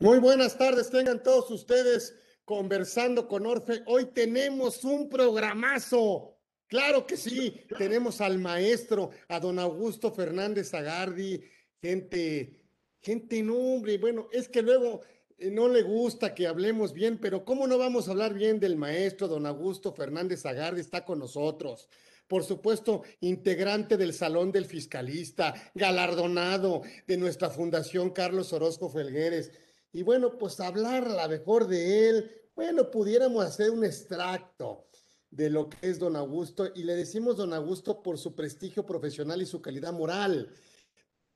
[0.00, 3.82] Muy buenas tardes, tengan todos ustedes conversando con Orfe.
[3.86, 6.38] Hoy tenemos un programazo.
[6.68, 11.42] Claro que sí, tenemos al maestro, a don Augusto Fernández Agardi,
[11.82, 15.00] gente, gente, no, hombre, bueno, es que luego
[15.36, 18.76] eh, no le gusta que hablemos bien, pero ¿cómo no vamos a hablar bien del
[18.76, 21.88] maestro, don Augusto Fernández Agardi está con nosotros?
[22.28, 29.50] por supuesto, integrante del Salón del Fiscalista, galardonado de nuestra Fundación Carlos Orozco Felgueres.
[29.92, 34.88] Y bueno, pues hablar a la mejor de él, bueno, pudiéramos hacer un extracto
[35.30, 39.40] de lo que es don Augusto y le decimos don Augusto por su prestigio profesional
[39.42, 40.50] y su calidad moral,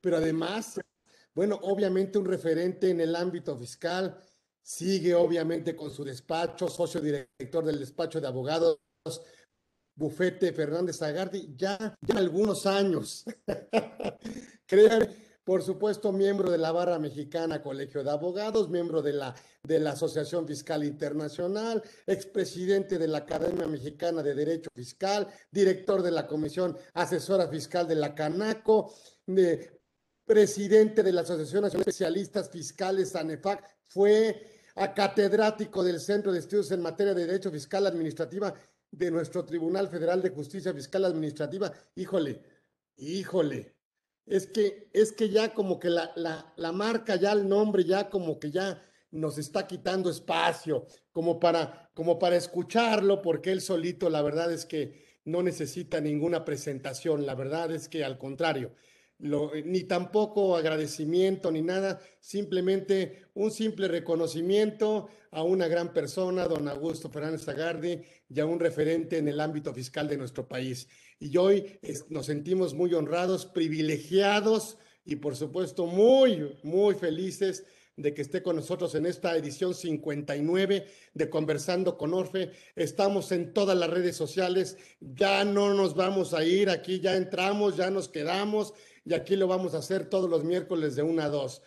[0.01, 0.79] pero además,
[1.33, 4.17] bueno, obviamente un referente en el ámbito fiscal,
[4.61, 8.79] sigue obviamente con su despacho, socio director del despacho de abogados,
[9.95, 13.25] bufete Fernández Agardi, ya, ya algunos años.
[14.65, 15.09] Créanme,
[15.43, 19.35] por supuesto, miembro de la Barra Mexicana Colegio de Abogados, miembro de la,
[19.91, 26.77] Asociación Fiscal Internacional, expresidente de la Academia Mexicana de Derecho Fiscal, director de la Comisión
[26.93, 28.93] Asesora Fiscal de la Canaco,
[29.25, 29.81] de,
[30.25, 36.39] presidente de la Asociación Nacional de Especialistas Fiscales, ANEFAC, fue a catedrático del Centro de
[36.39, 38.53] Estudios en Materia de Derecho Fiscal Administrativa
[38.89, 41.71] de nuestro Tribunal Federal de Justicia Fiscal Administrativa.
[41.95, 42.41] Híjole,
[42.95, 43.75] híjole,
[44.25, 48.09] es que, es que ya como que la, la, la, marca, ya el nombre, ya
[48.09, 54.09] como que ya nos está quitando espacio, como para, como para escucharlo, porque él solito,
[54.09, 58.73] la verdad es que no necesita ninguna presentación, la verdad es que al contrario,
[59.19, 66.67] lo, ni tampoco agradecimiento ni nada, simplemente un simple reconocimiento a una gran persona, don
[66.67, 70.87] Augusto Fernández Agardi, y a un referente en el ámbito fiscal de nuestro país.
[71.19, 71.79] Y hoy
[72.09, 78.55] nos sentimos muy honrados, privilegiados y por supuesto muy, muy felices de que esté con
[78.55, 82.51] nosotros en esta edición 59 de Conversando con Orfe.
[82.75, 87.77] Estamos en todas las redes sociales, ya no nos vamos a ir, aquí ya entramos,
[87.77, 88.73] ya nos quedamos
[89.05, 91.61] y aquí lo vamos a hacer todos los miércoles de 1 a 2.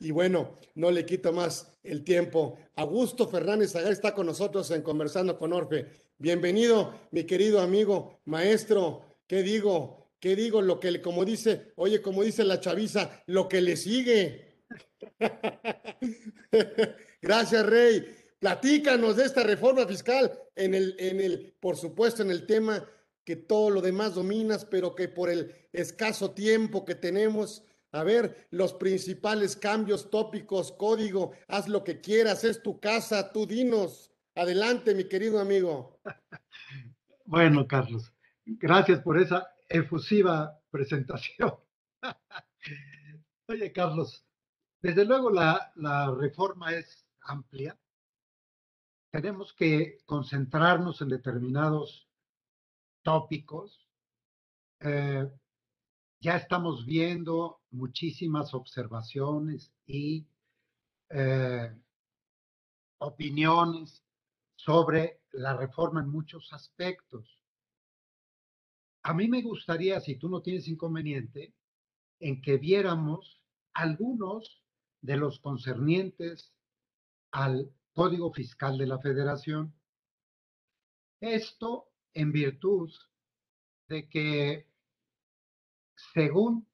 [0.00, 2.58] Y bueno, no le quito más el tiempo.
[2.76, 5.86] Augusto Fernández Agar está con nosotros en Conversando con Orfe.
[6.18, 9.02] Bienvenido, mi querido amigo, maestro.
[9.26, 10.10] ¿Qué digo?
[10.18, 10.62] ¿Qué digo?
[10.62, 14.64] Lo que, como dice, oye, como dice la chaviza, lo que le sigue.
[17.22, 18.04] Gracias, Rey.
[18.38, 22.84] Platícanos de esta reforma fiscal en el, en el, por supuesto, en el tema
[23.24, 28.48] que todo lo demás dominas, pero que por el escaso tiempo que tenemos, a ver,
[28.50, 34.12] los principales cambios tópicos, código, haz lo que quieras, es tu casa, tú dinos.
[34.34, 36.00] Adelante, mi querido amigo.
[37.26, 38.12] Bueno, Carlos,
[38.44, 41.54] gracias por esa efusiva presentación.
[43.48, 44.26] Oye, Carlos,
[44.82, 47.78] desde luego la, la reforma es amplia.
[49.10, 52.10] Tenemos que concentrarnos en determinados
[53.04, 53.86] tópicos.
[54.80, 55.30] Eh,
[56.20, 60.26] ya estamos viendo muchísimas observaciones y
[61.10, 61.72] eh,
[62.98, 64.02] opiniones
[64.56, 67.38] sobre la reforma en muchos aspectos.
[69.02, 71.54] A mí me gustaría, si tú no tienes inconveniente,
[72.20, 73.42] en que viéramos
[73.74, 74.64] algunos
[75.02, 76.54] de los concernientes
[77.30, 79.74] al Código Fiscal de la Federación.
[81.20, 82.90] Esto en virtud
[83.88, 84.66] de que,
[86.14, 86.66] según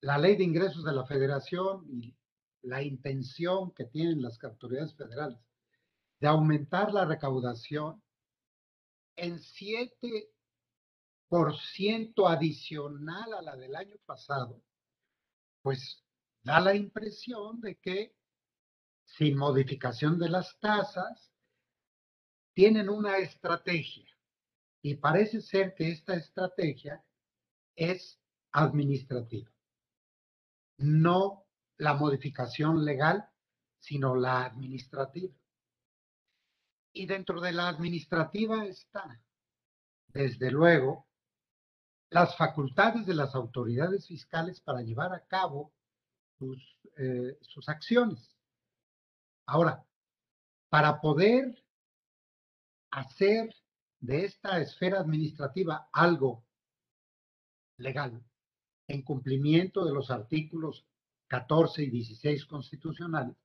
[0.00, 2.14] la ley de ingresos de la Federación y
[2.62, 5.40] la intención que tienen las autoridades federales
[6.20, 8.00] de aumentar la recaudación
[9.16, 14.62] en 7% adicional a la del año pasado,
[15.62, 16.04] pues
[16.42, 18.14] da la impresión de que
[19.04, 21.30] sin modificación de las tasas,
[22.52, 24.10] tienen una estrategia.
[24.84, 27.02] Y parece ser que esta estrategia
[27.74, 28.20] es
[28.52, 29.50] administrativa.
[30.76, 31.46] No
[31.78, 33.26] la modificación legal,
[33.78, 35.34] sino la administrativa.
[36.92, 39.22] Y dentro de la administrativa está,
[40.08, 41.06] desde luego,
[42.10, 45.72] las facultades de las autoridades fiscales para llevar a cabo
[46.38, 48.36] sus, eh, sus acciones.
[49.46, 49.82] Ahora,
[50.68, 51.64] para poder
[52.90, 53.48] hacer
[54.06, 56.44] de esta esfera administrativa algo
[57.78, 58.22] legal,
[58.86, 60.86] en cumplimiento de los artículos
[61.28, 63.36] 14 y 16 constitucionales,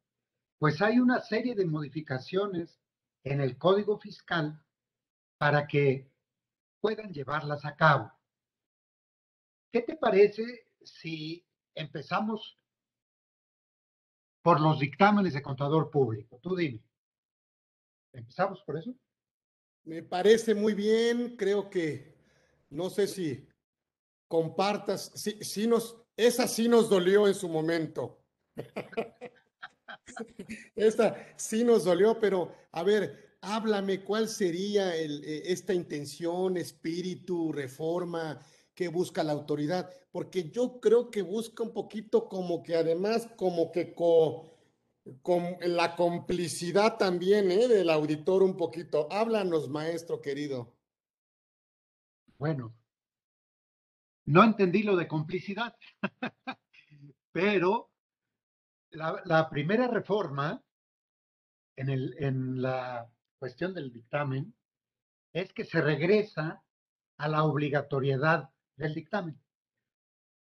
[0.58, 2.80] pues hay una serie de modificaciones
[3.24, 4.62] en el Código Fiscal
[5.38, 6.12] para que
[6.82, 8.12] puedan llevarlas a cabo.
[9.72, 12.60] ¿Qué te parece si empezamos
[14.42, 16.40] por los dictámenes de contador público.
[16.42, 16.82] Tú dime.
[18.14, 18.94] ¿Empezamos por eso?
[19.84, 22.14] Me parece muy bien, creo que,
[22.70, 23.48] no sé si
[24.28, 28.22] compartas, si, nos, esa sí nos dolió en su momento.
[30.76, 38.40] esta sí nos dolió, pero a ver, háblame cuál sería eh, esta intención, espíritu, reforma
[38.76, 43.72] que busca la autoridad, porque yo creo que busca un poquito como que además como
[43.72, 43.94] que
[45.62, 47.68] la complicidad también ¿eh?
[47.68, 49.08] del auditor un poquito.
[49.12, 50.76] Háblanos, maestro querido.
[52.38, 52.76] Bueno,
[54.26, 55.76] no entendí lo de complicidad,
[57.32, 57.92] pero
[58.92, 60.64] la, la primera reforma
[61.76, 64.54] en, el, en la cuestión del dictamen
[65.34, 66.64] es que se regresa
[67.18, 69.40] a la obligatoriedad del dictamen.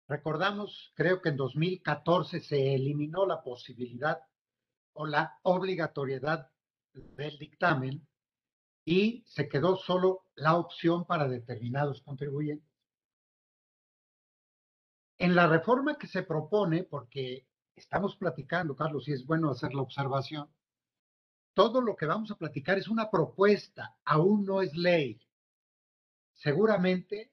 [0.08, 4.20] Recordamos, creo que en 2014 se eliminó la posibilidad
[4.96, 6.50] o la obligatoriedad
[6.92, 8.06] del dictamen
[8.84, 12.70] y se quedó solo la opción para determinados contribuyentes.
[15.18, 19.82] En la reforma que se propone, porque estamos platicando, Carlos, y es bueno hacer la
[19.82, 20.48] observación,
[21.54, 25.20] todo lo que vamos a platicar es una propuesta, aún no es ley.
[26.34, 27.32] Seguramente,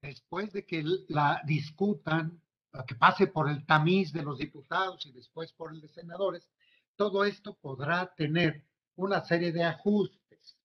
[0.00, 2.41] después de que la discutan,
[2.86, 6.48] que pase por el tamiz de los diputados y después por el de senadores,
[6.96, 8.64] todo esto podrá tener
[8.96, 10.56] una serie de ajustes.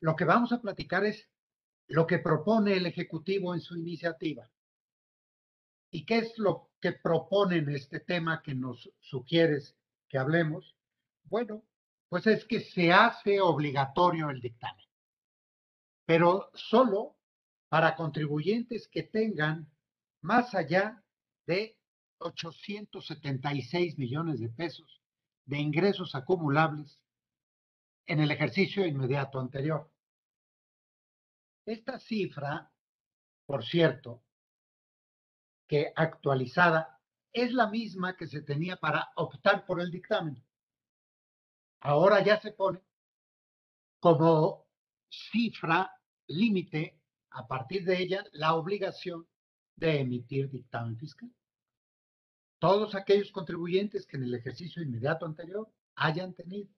[0.00, 1.28] Lo que vamos a platicar es
[1.88, 4.50] lo que propone el Ejecutivo en su iniciativa.
[5.90, 9.76] ¿Y qué es lo que propone en este tema que nos sugieres
[10.08, 10.76] que hablemos?
[11.24, 11.64] Bueno,
[12.08, 14.86] pues es que se hace obligatorio el dictamen,
[16.06, 17.16] pero solo
[17.68, 19.70] para contribuyentes que tengan
[20.20, 21.02] más allá
[21.46, 21.78] de
[22.18, 25.02] 876 millones de pesos
[25.44, 27.00] de ingresos acumulables
[28.06, 29.90] en el ejercicio inmediato anterior.
[31.64, 32.70] Esta cifra,
[33.46, 34.22] por cierto,
[35.66, 37.00] que actualizada,
[37.32, 40.42] es la misma que se tenía para optar por el dictamen
[41.80, 42.80] ahora ya se pone
[44.00, 44.66] como
[45.08, 45.90] cifra
[46.26, 47.00] límite
[47.30, 49.26] a partir de ella la obligación
[49.78, 51.30] de emitir dictamen fiscal.
[52.58, 56.68] Todos aquellos contribuyentes que en el ejercicio inmediato anterior hayan tenido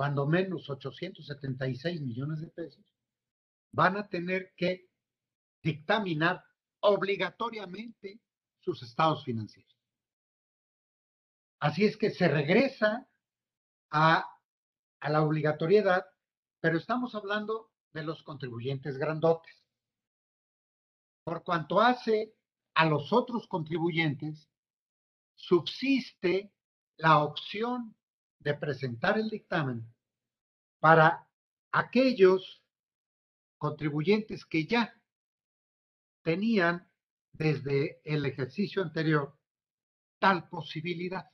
[0.00, 2.86] cuando menos 876 millones de pesos,
[3.70, 4.88] van a tener que
[5.62, 6.42] dictaminar
[6.80, 8.18] obligatoriamente
[8.60, 9.78] sus estados financieros.
[11.58, 13.06] Así es que se regresa
[13.90, 14.26] a,
[15.02, 16.06] la obligatoriedad,
[16.60, 19.59] pero estamos hablando de los contribuyentes grandotes.
[21.24, 22.34] Por cuanto hace
[22.74, 24.48] a los otros contribuyentes,
[25.34, 26.52] subsiste
[26.96, 27.96] la opción
[28.38, 29.86] de presentar el dictamen
[30.78, 31.28] para
[31.72, 32.62] aquellos
[33.58, 34.98] contribuyentes que ya
[36.22, 36.90] tenían
[37.32, 39.38] desde el ejercicio anterior
[40.18, 41.30] tal posibilidad.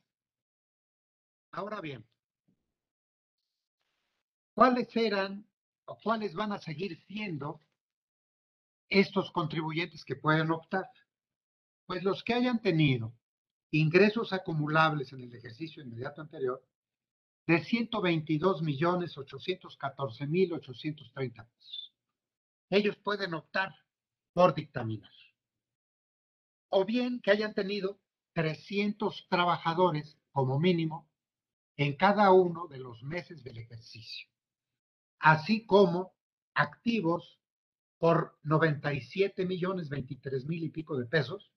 [1.52, 2.06] Ahora bien,
[4.56, 5.46] ¿Cuáles eran
[5.84, 7.60] o cuáles van a seguir siendo
[8.88, 10.88] estos contribuyentes que pueden optar?
[11.86, 13.14] Pues los que hayan tenido
[13.70, 16.64] ingresos acumulables en el ejercicio inmediato anterior
[17.46, 21.94] de 122 millones 814 mil 830 pesos.
[22.70, 23.74] Ellos pueden optar
[24.32, 25.12] por dictaminar.
[26.68, 28.00] O bien que hayan tenido
[28.32, 31.08] 300 trabajadores como mínimo
[31.76, 34.28] en cada uno de los meses del ejercicio
[35.18, 36.14] así como
[36.54, 37.40] activos
[37.98, 41.52] por 97 millones 23 mil y pico de pesos,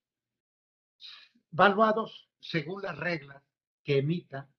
[1.51, 3.43] valuados según las reglas
[3.83, 4.49] que emita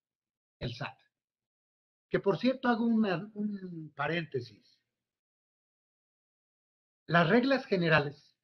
[0.58, 0.98] el SAT.
[2.08, 4.78] Que por cierto hago un paréntesis.
[7.06, 8.36] Las reglas generales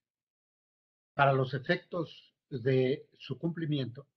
[1.14, 4.08] para los efectos de su cumplimiento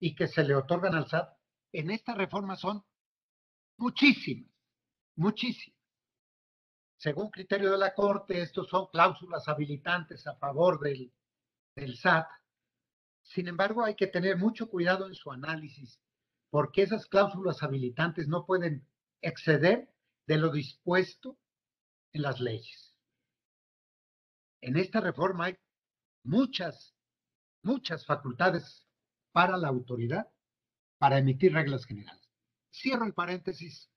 [0.00, 1.36] y que se le otorgan al SAT
[1.72, 2.84] en esta reforma son
[3.76, 4.58] muchísimas
[5.18, 5.77] muchísimo.
[6.98, 11.12] Según criterio de la Corte, estos son cláusulas habilitantes a favor del,
[11.76, 12.26] del SAT.
[13.22, 16.00] Sin embargo, hay que tener mucho cuidado en su análisis,
[16.50, 18.84] porque esas cláusulas habilitantes no pueden
[19.22, 19.88] exceder
[20.26, 21.38] de lo dispuesto
[22.12, 22.96] en las leyes.
[24.60, 25.58] En esta reforma hay
[26.24, 26.96] muchas,
[27.62, 28.88] muchas facultades
[29.30, 30.28] para la autoridad
[30.98, 32.28] para emitir reglas generales.
[32.72, 33.88] Cierro el paréntesis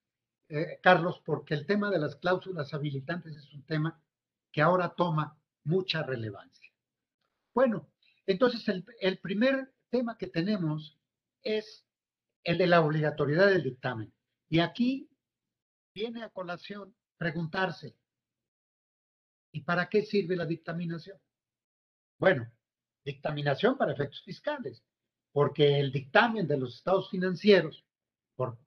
[0.54, 4.02] eh, Carlos, porque el tema de las cláusulas habilitantes es un tema
[4.52, 6.70] que ahora toma mucha relevancia.
[7.54, 7.90] Bueno,
[8.26, 8.68] entonces
[9.00, 11.00] el, primer tema que tenemos
[11.42, 11.86] es
[12.44, 14.14] el de la obligatoriedad del dictamen.
[14.50, 15.10] Y aquí
[15.96, 17.96] viene a colación preguntarse,
[19.54, 21.18] ¿y para qué sirve la dictaminación?
[22.20, 22.52] Bueno,
[23.06, 24.84] dictaminación para efectos fiscales,
[25.32, 27.86] porque el dictamen de los estados financieros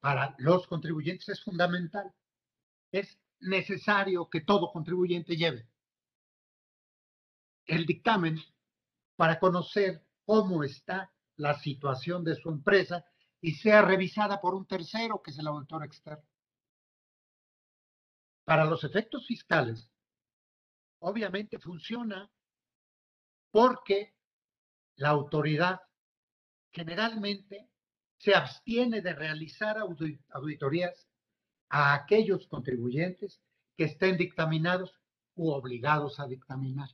[0.01, 2.13] para los contribuyentes es fundamental.
[2.93, 5.69] Es necesario que todo contribuyente lleve
[7.67, 8.39] el dictamen
[9.17, 13.05] para conocer cómo está la situación de su empresa
[13.41, 16.25] y sea revisada por un tercero que es el auditor externo.
[18.45, 19.91] Para los efectos fiscales,
[21.01, 22.31] obviamente funciona
[23.51, 24.15] porque
[24.97, 25.81] la autoridad
[26.71, 27.71] generalmente
[28.19, 31.09] se abstiene de realizar auditorías
[31.69, 33.41] a aquellos contribuyentes
[33.77, 35.01] que estén dictaminados
[35.35, 36.89] u obligados a dictaminar.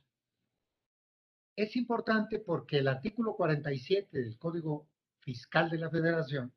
[1.55, 4.87] Es importante porque el artículo 47 del Código
[5.19, 6.53] Fiscal de la Federación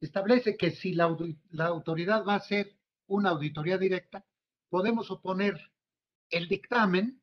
[0.00, 4.24] establece que si la, autoridad va a hacer una auditoría directa,
[4.68, 5.58] podemos oponer
[6.30, 7.20] el dictamen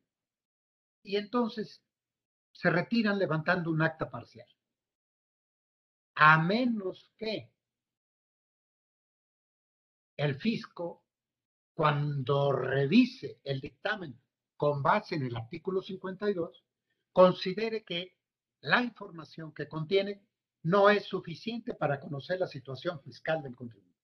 [1.02, 1.82] y entonces
[2.52, 4.48] se retiran levantando un acta parcial.
[6.16, 7.50] A menos que
[10.16, 11.04] el fisco,
[11.74, 14.20] cuando revise el dictamen
[14.56, 16.64] con base en el artículo 52,
[17.12, 18.16] considere que
[18.60, 20.24] la información que contiene
[20.62, 24.00] no es suficiente para conocer la situación fiscal del contribuyente.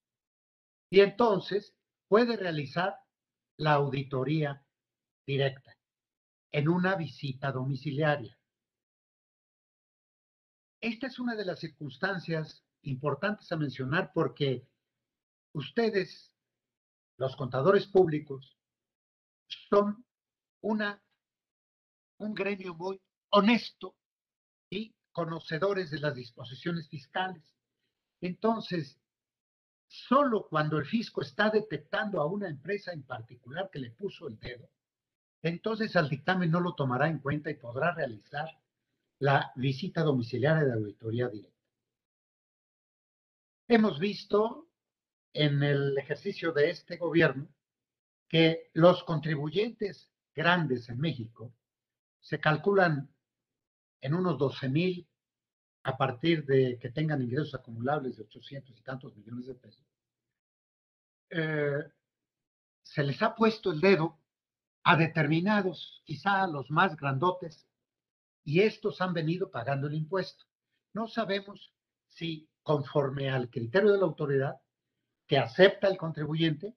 [0.90, 1.74] Y entonces
[2.08, 2.98] puede realizar
[3.56, 4.66] la auditoría
[5.24, 5.76] directa
[6.50, 8.36] en una visita domiciliaria.
[10.80, 14.66] Esta es una de las circunstancias importantes a mencionar porque
[15.52, 16.34] ustedes,
[17.18, 18.56] los contadores públicos,
[19.68, 20.06] son
[20.62, 21.02] una,
[22.18, 23.94] un gremio muy honesto
[24.70, 27.42] y conocedores de las disposiciones fiscales.
[28.22, 28.98] Entonces,
[29.86, 34.38] solo cuando el fisco está detectando a una empresa en particular que le puso el
[34.38, 34.70] dedo,
[35.42, 38.59] entonces al dictamen no lo tomará en cuenta y podrá realizar
[39.20, 41.58] la visita domiciliaria de auditoría directa.
[43.68, 44.68] Hemos visto
[45.32, 47.48] en el ejercicio de este gobierno
[48.28, 51.52] que los contribuyentes grandes en México
[52.20, 53.08] se calculan
[54.00, 55.06] en unos 12 mil
[55.82, 59.86] a partir de que tengan ingresos acumulables de 800 y tantos millones de pesos.
[61.30, 61.84] Eh,
[62.82, 64.18] se les ha puesto el dedo
[64.82, 67.69] a determinados, quizá los más grandotes,
[68.44, 70.44] y estos han venido pagando el impuesto.
[70.92, 71.72] No sabemos
[72.08, 74.60] si conforme al criterio de la autoridad
[75.26, 76.76] que acepta el contribuyente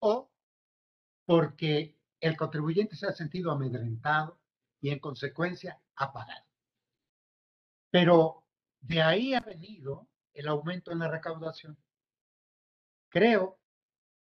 [0.00, 0.30] o
[1.24, 4.40] porque el contribuyente se ha sentido amedrentado
[4.80, 6.44] y en consecuencia ha pagado.
[7.90, 8.44] Pero
[8.80, 11.76] de ahí ha venido el aumento en la recaudación.
[13.08, 13.58] Creo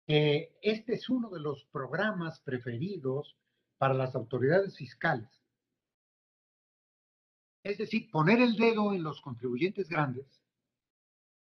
[0.05, 3.38] que este es uno de los programas preferidos
[3.77, 5.41] para las autoridades fiscales.
[7.63, 10.44] Es decir, poner el dedo en los contribuyentes grandes,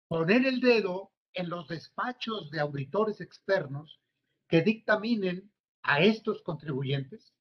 [0.09, 4.01] poner el dedo en los despachos de auditores externos
[4.49, 7.35] que dictaminen a estos contribuyentes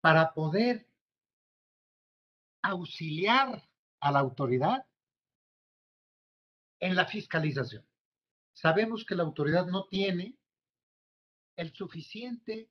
[0.00, 0.88] para poder
[2.62, 3.68] auxiliar
[4.00, 4.86] a la autoridad
[6.80, 7.86] en la fiscalización.
[8.54, 10.36] Sabemos que la autoridad no tiene
[11.56, 12.70] el suficiente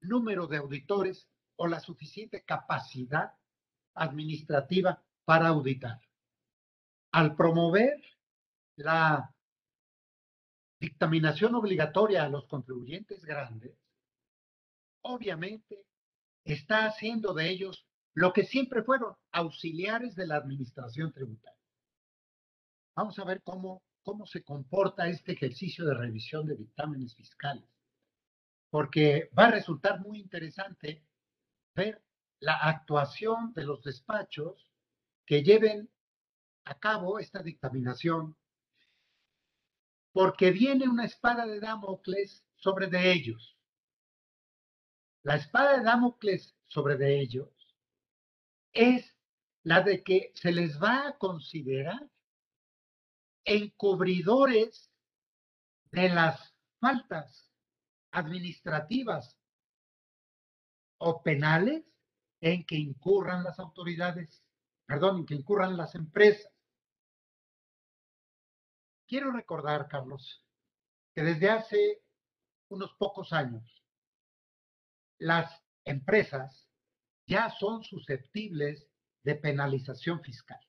[0.00, 3.37] número de auditores o la suficiente capacidad
[4.02, 6.00] administrativa para auditar.
[7.12, 8.02] Al promover
[8.76, 9.34] la
[10.80, 13.76] dictaminación obligatoria a los contribuyentes grandes,
[15.02, 15.84] obviamente
[16.44, 21.58] está haciendo de ellos lo que siempre fueron auxiliares de la administración tributaria.
[22.94, 27.68] Vamos a ver cómo cómo se comporta este ejercicio de revisión de dictámenes fiscales,
[28.70, 31.04] porque va a resultar muy interesante
[31.74, 32.02] ver
[32.40, 34.70] la actuación de los despachos
[35.26, 35.90] que lleven
[36.64, 38.36] a cabo esta dictaminación,
[40.12, 43.56] porque viene una espada de Damocles sobre de ellos.
[45.22, 47.50] La espada de Damocles sobre de ellos
[48.72, 49.14] es
[49.62, 52.08] la de que se les va a considerar
[53.44, 54.90] encubridores
[55.90, 57.50] de las faltas
[58.12, 59.38] administrativas
[60.98, 61.84] o penales
[62.40, 64.42] en que incurran las autoridades,
[64.86, 66.52] perdón, en que incurran las empresas.
[69.06, 70.44] Quiero recordar, Carlos,
[71.14, 72.02] que desde hace
[72.68, 73.82] unos pocos años,
[75.18, 76.68] las empresas
[77.26, 78.86] ya son susceptibles
[79.24, 80.60] de penalización fiscal,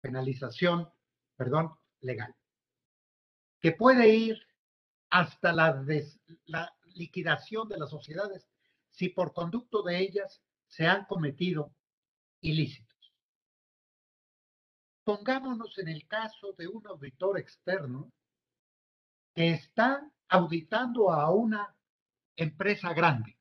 [0.00, 0.92] penalización,
[1.36, 2.34] perdón, legal,
[3.60, 4.46] que puede ir
[5.10, 5.84] hasta la,
[6.44, 8.46] la liquidación de las sociedades
[8.98, 11.72] si por conducto de ellas se han cometido
[12.40, 13.14] ilícitos.
[15.04, 18.10] Pongámonos en el caso de un auditor externo
[19.34, 21.76] que está auditando a una
[22.34, 23.38] empresa grande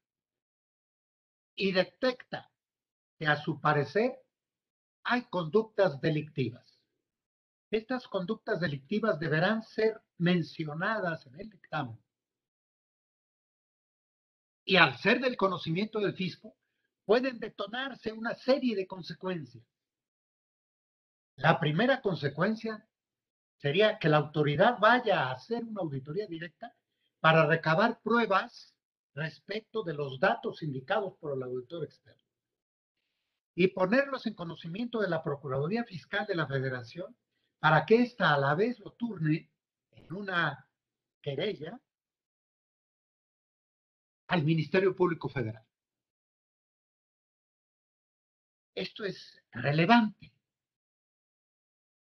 [1.55, 2.51] y detecta
[3.17, 4.15] que a su parecer
[5.03, 6.79] hay conductas delictivas.
[7.71, 11.99] Estas conductas delictivas deberán ser mencionadas en el dictamen.
[14.67, 16.53] Y al ser del conocimiento del fisco,
[17.05, 19.63] pueden detonarse una serie de consecuencias.
[21.37, 22.85] La primera consecuencia
[23.55, 26.75] sería que la autoridad vaya a hacer una auditoría directa
[27.21, 28.75] para recabar pruebas
[29.13, 32.27] respecto de los datos indicados por el auditor externo
[33.55, 37.15] y ponerlos en conocimiento de la Procuraduría Fiscal de la Federación
[37.59, 39.49] para que ésta a la vez lo turne
[39.91, 40.69] en una
[41.21, 41.79] querella
[44.27, 45.65] al Ministerio Público Federal.
[48.75, 50.31] Esto es relevante.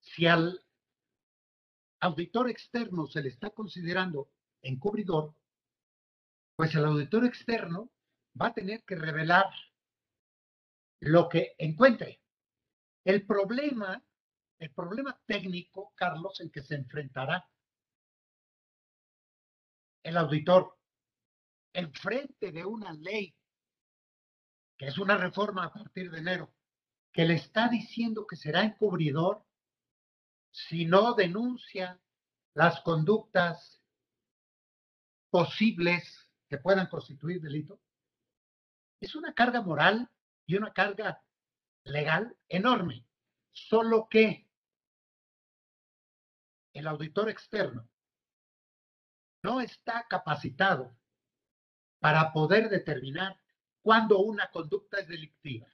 [0.00, 0.62] Si al
[2.00, 4.31] auditor externo se le está considerando
[4.62, 5.35] encubridor,
[6.57, 7.90] pues el auditor externo
[8.40, 9.47] va a tener que revelar
[11.00, 12.21] lo que encuentre.
[13.05, 14.05] El problema,
[14.59, 17.49] el problema técnico, Carlos, en que se enfrentará
[20.02, 20.79] el auditor
[21.73, 23.35] en frente de una ley,
[24.77, 26.53] que es una reforma a partir de enero,
[27.12, 29.45] que le está diciendo que será encubridor
[30.50, 32.00] si no denuncia
[32.55, 33.83] las conductas
[35.31, 37.81] posibles que puedan constituir delito,
[39.00, 40.11] es una carga moral
[40.47, 41.23] y una carga
[41.85, 43.07] legal enorme.
[43.53, 44.49] Solo que
[46.73, 47.89] el auditor externo
[49.43, 50.97] no está capacitado
[52.00, 53.39] para poder determinar
[53.82, 55.69] cuándo una conducta es delictiva.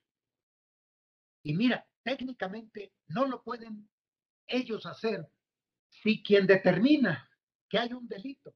[1.42, 3.88] Y mira, técnicamente no lo pueden
[4.46, 5.26] ellos hacer
[5.88, 7.30] si quien determina
[7.68, 8.54] que hay un delito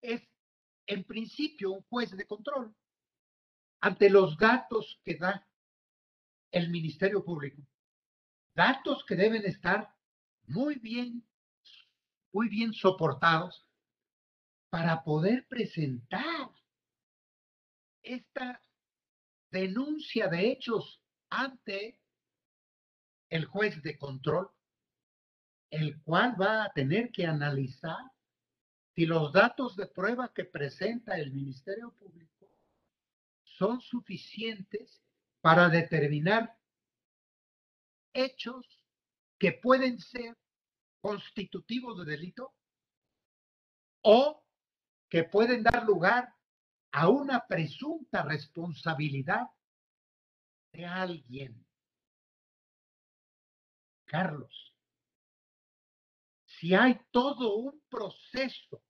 [0.00, 0.22] es
[0.86, 2.74] en principio un juez de control
[3.80, 5.46] ante los datos que da
[6.50, 7.62] el Ministerio Público.
[8.54, 9.94] Datos que deben estar
[10.46, 11.26] muy bien,
[12.32, 13.66] muy bien soportados
[14.70, 16.50] para poder presentar
[18.04, 18.62] esta
[19.50, 22.00] denuncia de hechos ante
[23.30, 24.50] el juez de control,
[25.70, 28.12] el cual va a tener que analizar
[28.94, 32.48] si los datos de prueba que presenta el Ministerio Público
[33.42, 35.02] son suficientes
[35.40, 36.56] para determinar
[38.12, 38.66] hechos
[39.38, 40.36] que pueden ser
[41.00, 42.54] constitutivos de delito
[44.02, 44.44] o
[45.08, 46.33] que pueden dar lugar
[46.94, 49.48] a una presunta responsabilidad
[50.72, 51.66] de alguien.
[54.04, 54.72] Carlos,
[56.46, 58.80] si hay todo un proceso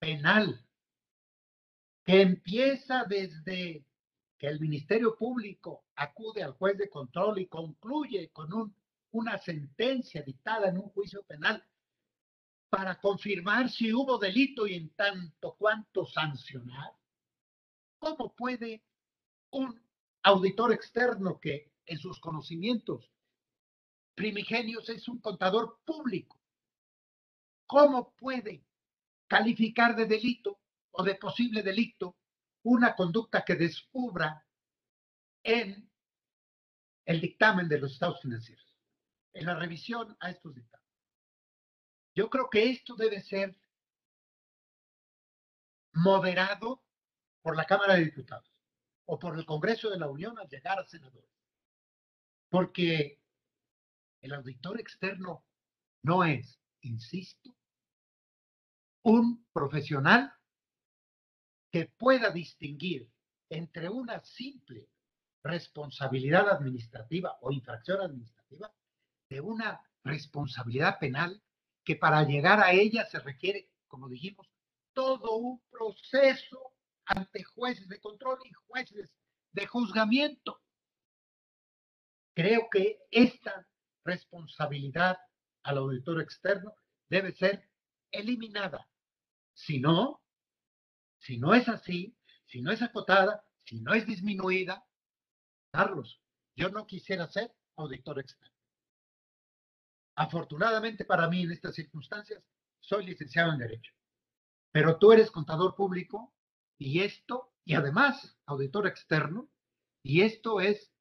[0.00, 0.60] penal
[2.02, 3.86] que empieza desde
[4.38, 8.74] que el Ministerio Público acude al juez de control y concluye con
[9.12, 11.64] una sentencia dictada en un juicio penal
[12.68, 16.92] para confirmar si hubo delito y en tanto cuanto sancionar,
[18.06, 18.84] ¿Cómo puede
[19.50, 19.82] un
[20.22, 23.10] auditor externo que en sus conocimientos
[24.14, 26.40] primigenios es un contador público,
[27.66, 28.64] cómo puede
[29.26, 30.60] calificar de delito
[30.92, 32.16] o de posible delito
[32.62, 34.46] una conducta que descubra
[35.42, 35.90] en
[37.06, 38.78] el dictamen de los estados financieros,
[39.32, 40.94] en la revisión a estos dictámenes?
[42.14, 43.58] Yo creo que esto debe ser
[45.92, 46.85] moderado
[47.46, 48.50] por la Cámara de Diputados
[49.04, 51.30] o por el Congreso de la Unión al llegar a senadores.
[52.48, 53.20] Porque
[54.20, 55.44] el auditor externo
[56.02, 57.54] no es, insisto,
[59.04, 60.34] un profesional
[61.70, 63.08] que pueda distinguir
[63.48, 64.88] entre una simple
[65.44, 68.74] responsabilidad administrativa o infracción administrativa
[69.30, 71.40] de una responsabilidad penal
[71.84, 74.50] que para llegar a ella se requiere, como dijimos,
[74.92, 76.72] todo un proceso
[77.06, 79.12] ante jueces de control y jueces
[79.52, 80.60] de juzgamiento.
[82.34, 83.66] Creo que esta
[84.04, 85.18] responsabilidad
[85.62, 86.74] al auditor externo
[87.08, 87.68] debe ser
[88.10, 88.88] eliminada.
[89.54, 90.22] Si no,
[91.18, 92.16] si no es así,
[92.46, 94.86] si no es acotada, si no es disminuida,
[95.72, 96.20] Carlos,
[96.54, 98.54] yo no quisiera ser auditor externo.
[100.16, 102.42] Afortunadamente para mí en estas circunstancias,
[102.80, 103.92] soy licenciado en Derecho.
[104.72, 106.35] Pero tú eres contador público
[106.78, 109.48] y esto, y además auditor externo,
[110.02, 110.92] y esto es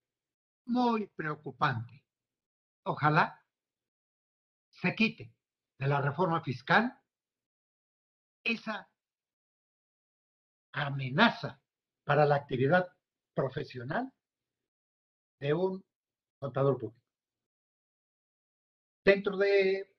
[0.66, 2.04] muy preocupante.
[2.86, 3.46] Ojalá
[4.70, 5.34] se quite
[5.80, 7.00] de la reforma fiscal
[8.44, 8.90] esa
[10.74, 11.62] amenaza
[12.04, 12.88] para la actividad
[13.34, 14.12] profesional
[15.40, 15.84] de un
[16.40, 17.02] contador público.
[19.04, 19.94] Dentro de,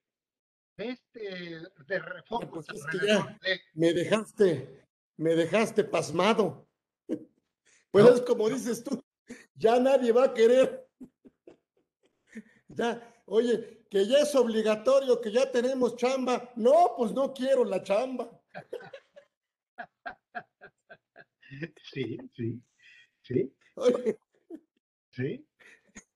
[0.76, 2.66] este de reforma, pues
[3.74, 4.85] me dejaste,
[5.16, 6.68] me dejaste pasmado.
[7.92, 9.02] Pues es como dices tú,
[9.54, 10.86] ya nadie va a querer.
[12.68, 16.52] Ya, oye, que ya es obligatorio, que ya tenemos chamba.
[16.56, 18.40] No, pues no quiero la chamba.
[21.92, 22.60] Sí, sí,
[23.22, 23.56] sí.
[23.76, 24.18] Oye,
[25.12, 25.46] sí.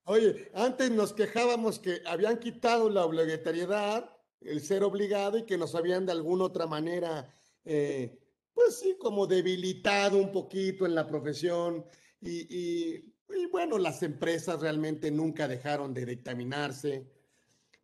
[0.05, 4.11] Oye, antes nos quejábamos que habían quitado la obligatoriedad,
[4.41, 7.33] el ser obligado, y que nos habían de alguna otra manera,
[7.65, 8.19] eh,
[8.55, 11.85] pues sí, como debilitado un poquito en la profesión.
[12.21, 17.11] Y, y, bueno, las empresas realmente nunca dejaron de dictaminarse.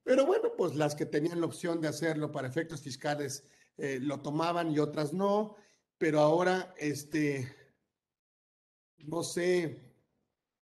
[0.02, 3.44] Pero bueno, pues las que tenían la opción de hacerlo para efectos fiscales
[3.76, 5.56] eh, lo tomaban y otras no.
[5.98, 7.54] Pero ahora, este,
[8.98, 9.86] no sé,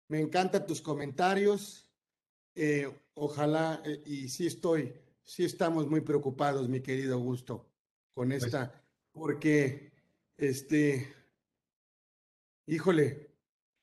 [0.09, 1.89] me encantan tus comentarios.
[2.55, 7.71] Eh, ojalá, eh, y sí estoy, sí estamos muy preocupados, mi querido Augusto,
[8.13, 8.83] con pues esta,
[9.13, 9.90] porque,
[10.41, 11.15] este,
[12.67, 13.37] híjole.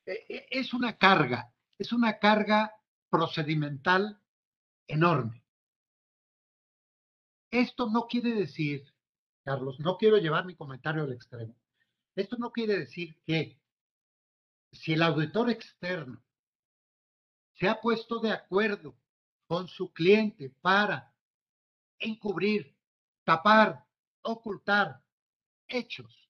[0.05, 2.73] E, e, es una carga, es una carga
[3.09, 4.19] procedimental
[4.87, 5.43] enorme.
[7.51, 8.93] Esto no quiere decir,
[9.43, 11.55] Carlos, no quiero llevar mi comentario al extremo.
[12.15, 13.59] Esto no quiere decir que
[14.71, 16.21] si el auditor externo
[17.53, 18.97] se ha puesto de acuerdo
[19.47, 21.13] con su cliente para
[21.99, 22.75] encubrir,
[23.23, 23.85] tapar,
[24.21, 25.01] ocultar
[25.67, 26.26] hechos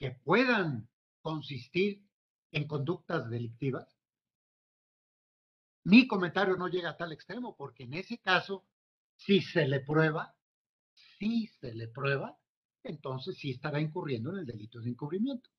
[0.00, 0.88] que puedan
[1.22, 2.04] consistir
[2.50, 3.96] en conductas delictivas,
[5.84, 8.66] mi comentario no llega a tal extremo porque en ese caso,
[9.14, 10.34] si se le prueba,
[11.18, 12.36] si se le prueba,
[12.82, 15.50] entonces sí estará incurriendo en el delito de encubrimiento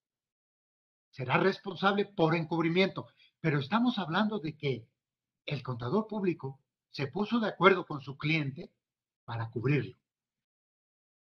[1.12, 3.08] será responsable por encubrimiento.
[3.40, 4.88] Pero estamos hablando de que
[5.46, 8.72] el contador público se puso de acuerdo con su cliente
[9.26, 9.98] para cubrirlo.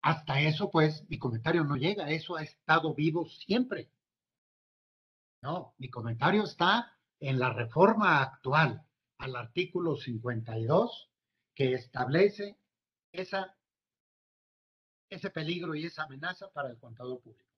[0.03, 2.09] Hasta eso, pues, mi comentario no llega.
[2.11, 3.89] Eso ha estado vivo siempre.
[5.41, 8.85] No, mi comentario está en la reforma actual
[9.17, 11.09] al artículo 52
[11.55, 12.57] que establece
[13.13, 13.55] esa,
[15.09, 17.49] ese peligro y esa amenaza para el contador público.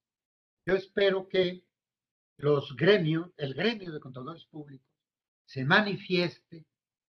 [0.66, 1.66] Yo espero que
[2.38, 4.88] los gremios, el gremio de contadores públicos,
[5.46, 6.66] se manifieste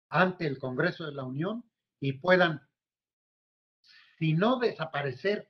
[0.09, 1.69] ante el Congreso de la Unión
[1.99, 2.61] y puedan,
[4.17, 5.49] si no desaparecer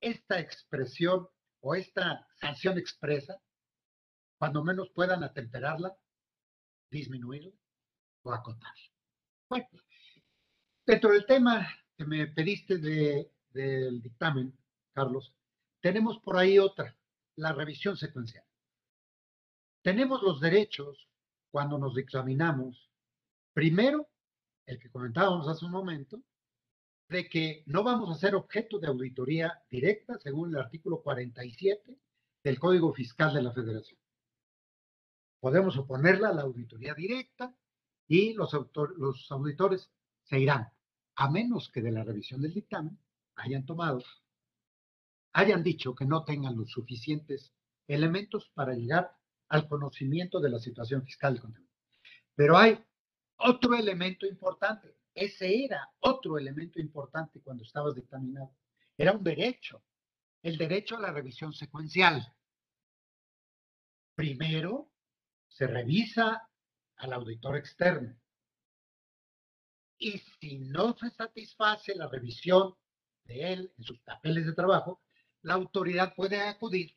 [0.00, 1.28] esta expresión
[1.60, 3.40] o esta sanción expresa,
[4.38, 5.96] cuando menos puedan atemperarla,
[6.90, 7.52] disminuirla
[8.22, 8.92] o acotarla.
[9.48, 9.66] Bueno,
[10.84, 14.56] dentro del tema que me pediste del dictamen,
[14.92, 15.34] Carlos,
[15.80, 16.96] tenemos por ahí otra,
[17.36, 18.44] la revisión secuencial.
[19.82, 21.08] Tenemos los derechos
[21.50, 22.90] cuando nos examinamos,
[23.54, 24.08] primero,
[24.66, 26.20] el que comentábamos hace un momento,
[27.08, 31.98] de que no vamos a ser objeto de auditoría directa según el artículo 47
[32.42, 34.00] del Código Fiscal de la Federación.
[35.40, 37.54] Podemos oponerla a la auditoría directa
[38.08, 38.54] y los,
[39.30, 39.90] auditores
[40.24, 40.68] se irán,
[41.14, 42.98] a menos que de la revisión del dictamen
[43.36, 44.02] hayan tomado,
[45.32, 47.52] hayan dicho que no tengan los suficientes
[47.86, 49.16] elementos para llegar
[49.48, 51.76] al conocimiento de la situación fiscal del contribuyente.
[52.34, 52.84] Pero hay
[53.36, 54.96] otro elemento importante.
[55.16, 58.54] Ese era otro elemento importante cuando estabas dictaminado.
[58.98, 59.82] Era un derecho,
[60.42, 62.34] el derecho a la revisión secuencial.
[64.14, 64.90] Primero,
[65.48, 66.46] se revisa
[66.96, 68.14] al auditor externo.
[69.96, 72.76] Y si no se satisface la revisión
[73.24, 75.00] de él en sus papeles de trabajo,
[75.40, 76.94] la autoridad puede acudir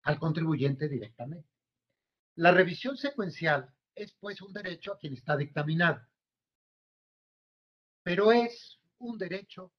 [0.00, 1.50] al contribuyente directamente.
[2.36, 6.00] La revisión secuencial es pues un derecho a quien está dictaminado,
[8.06, 9.72] pero es un derecho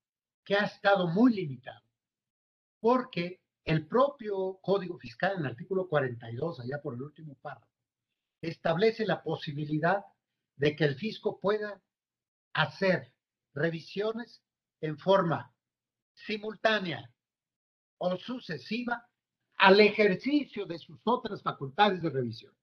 [0.44, 1.86] que ha estado muy limitado,
[2.82, 7.72] porque el propio Código Fiscal en el artículo 42, allá por el último párrafo,
[8.42, 10.04] establece la posibilidad
[10.58, 11.82] de que el fisco pueda
[12.52, 13.14] hacer
[13.54, 14.44] revisiones
[14.82, 15.56] en forma
[16.14, 17.10] simultánea
[17.98, 19.08] o sucesiva
[19.56, 22.54] al ejercicio de sus otras facultades de revisión.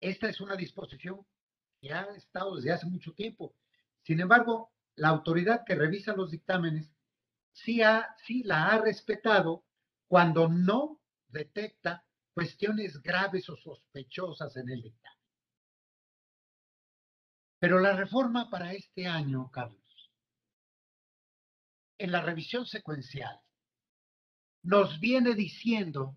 [0.00, 1.26] esta es una disposición
[1.80, 3.54] que ha estado desde hace mucho tiempo.
[4.02, 6.92] Sin embargo, la autoridad que revisa los dictámenes
[7.52, 9.64] sí, ha, sí la ha respetado
[10.06, 15.18] cuando no detecta cuestiones graves o sospechosas en el dictamen.
[17.58, 20.10] Pero la reforma para este año, Carlos,
[21.98, 23.38] en la revisión secuencial,
[24.62, 26.16] nos viene diciendo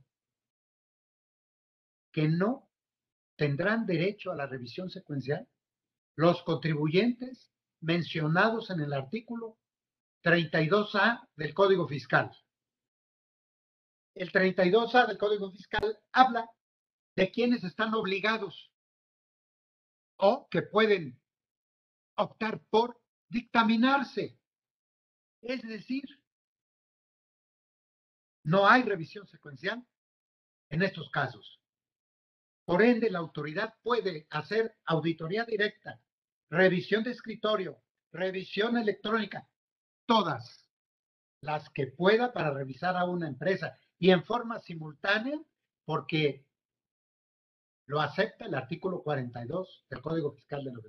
[2.11, 2.69] que no
[3.35, 5.47] tendrán derecho a la revisión secuencial
[6.15, 9.57] los contribuyentes mencionados en el artículo
[10.23, 12.31] 32A del Código Fiscal.
[14.15, 16.49] El 32A del Código Fiscal habla
[17.15, 18.71] de quienes están obligados
[20.17, 21.19] o que pueden
[22.15, 24.37] optar por dictaminarse.
[25.41, 26.03] Es decir,
[28.43, 29.85] no hay revisión secuencial
[30.69, 31.59] en estos casos.
[32.65, 35.99] Por ende, la autoridad puede hacer auditoría directa,
[36.49, 39.49] revisión de escritorio, revisión electrónica,
[40.05, 40.69] todas
[41.41, 45.39] las que pueda para revisar a una empresa y en forma simultánea
[45.85, 46.45] porque
[47.85, 50.79] lo acepta el artículo 42 del Código Fiscal de la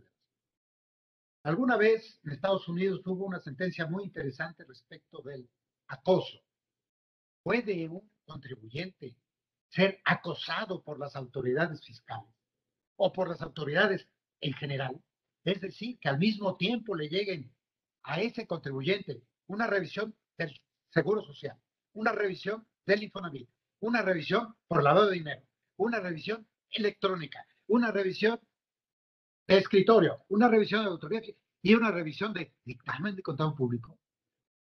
[1.42, 5.50] Alguna vez en Estados Unidos hubo una sentencia muy interesante respecto del
[5.88, 6.40] acoso.
[7.42, 9.16] ¿Puede un contribuyente
[9.68, 12.33] ser acosado por las autoridades fiscales
[12.96, 14.09] o por las autoridades
[14.40, 15.03] en general.
[15.44, 17.53] Es decir, que al mismo tiempo le lleguen
[18.03, 21.59] a ese contribuyente una revisión del Seguro Social,
[21.92, 23.48] una revisión del Infonavit,
[23.81, 25.42] una revisión por lavado de dinero,
[25.77, 28.40] una revisión electrónica, una revisión
[29.46, 31.22] de escritorio, una revisión de autoridad
[31.62, 33.98] y una revisión de dictamen de contado público.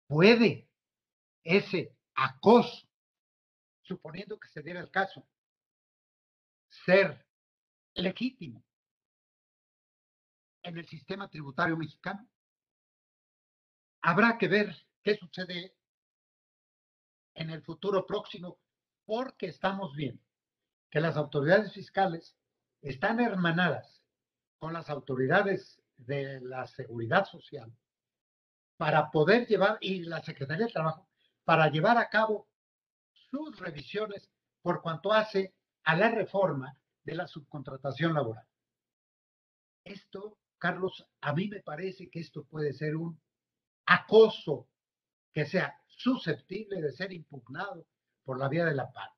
[0.07, 0.69] Puede
[1.45, 2.87] ese acoso
[3.87, 5.27] suponiendo que se diera el caso,
[6.69, 7.27] ser
[7.95, 8.65] legítimo
[10.63, 12.29] en el sistema tributario mexicano.
[14.03, 15.77] Habrá que ver qué sucede
[17.35, 18.59] en el futuro próximo,
[19.05, 20.23] porque estamos viendo
[20.91, 22.37] que las autoridades fiscales
[22.81, 24.03] están hermanadas
[24.59, 27.73] con las autoridades de la seguridad social
[28.77, 31.09] para poder llevar, y la Secretaría de Trabajo,
[31.45, 32.46] para llevar a cabo
[33.37, 34.31] sus revisiones
[34.63, 38.47] por cuanto hace a la reforma de la subcontratación laboral.
[39.85, 43.21] Esto, Carlos, a mí me parece que esto puede ser un
[43.85, 44.69] acoso
[45.33, 47.87] que sea susceptible de ser impugnado
[48.25, 49.11] por la vía de la paz,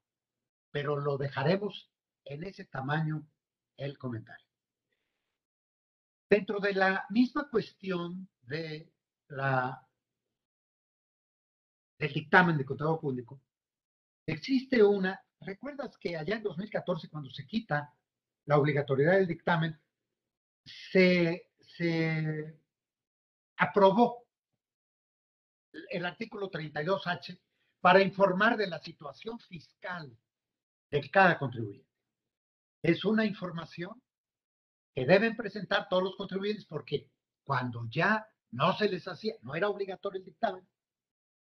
[0.71, 1.91] pero lo dejaremos
[2.25, 3.25] en ese tamaño
[3.77, 4.47] el comentario.
[6.29, 8.93] Dentro de la misma cuestión de
[9.29, 9.89] la,
[11.99, 13.41] del dictamen de contado público,
[14.29, 17.95] Existe una, ¿recuerdas que allá en 2014, cuando se quita
[18.45, 19.81] la obligatoriedad del dictamen,
[20.67, 22.61] se, se
[23.57, 24.27] aprobó
[25.73, 27.41] el artículo 32H
[27.81, 30.15] para informar de la situación fiscal
[30.91, 31.89] de cada contribuyente.
[32.83, 34.03] Es una información
[34.95, 37.11] que deben presentar todos los contribuyentes porque
[37.45, 40.69] cuando ya no se les hacía, no era obligatorio el dictamen,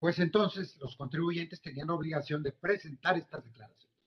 [0.05, 3.97] pues entonces los contribuyentes tenían obligación de presentar estas declaraciones.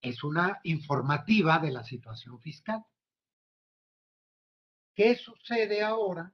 [0.00, 2.82] Es una informativa de la situación fiscal.
[4.94, 6.32] ¿Qué sucede ahora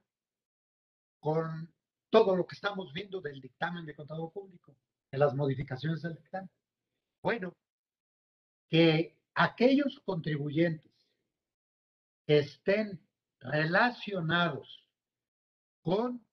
[1.19, 1.69] con
[2.09, 4.77] todo lo que estamos viendo del dictamen de contado público,
[5.11, 6.49] de las modificaciones del dictamen?
[7.21, 7.53] Bueno,
[8.69, 10.93] que aquellos contribuyentes
[12.25, 13.05] que estén
[13.41, 14.87] relacionados
[15.81, 16.28] con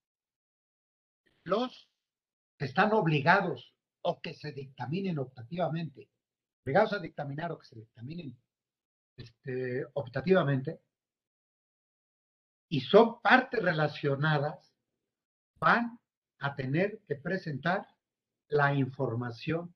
[1.46, 1.88] los
[2.58, 6.08] que están obligados o que se dictaminen optativamente,
[6.64, 8.36] obligados a dictaminar o que se dictaminen
[9.16, 10.80] este, optativamente,
[12.68, 14.72] y son partes relacionadas,
[15.58, 15.98] van
[16.40, 17.86] a tener que presentar
[18.48, 19.74] la información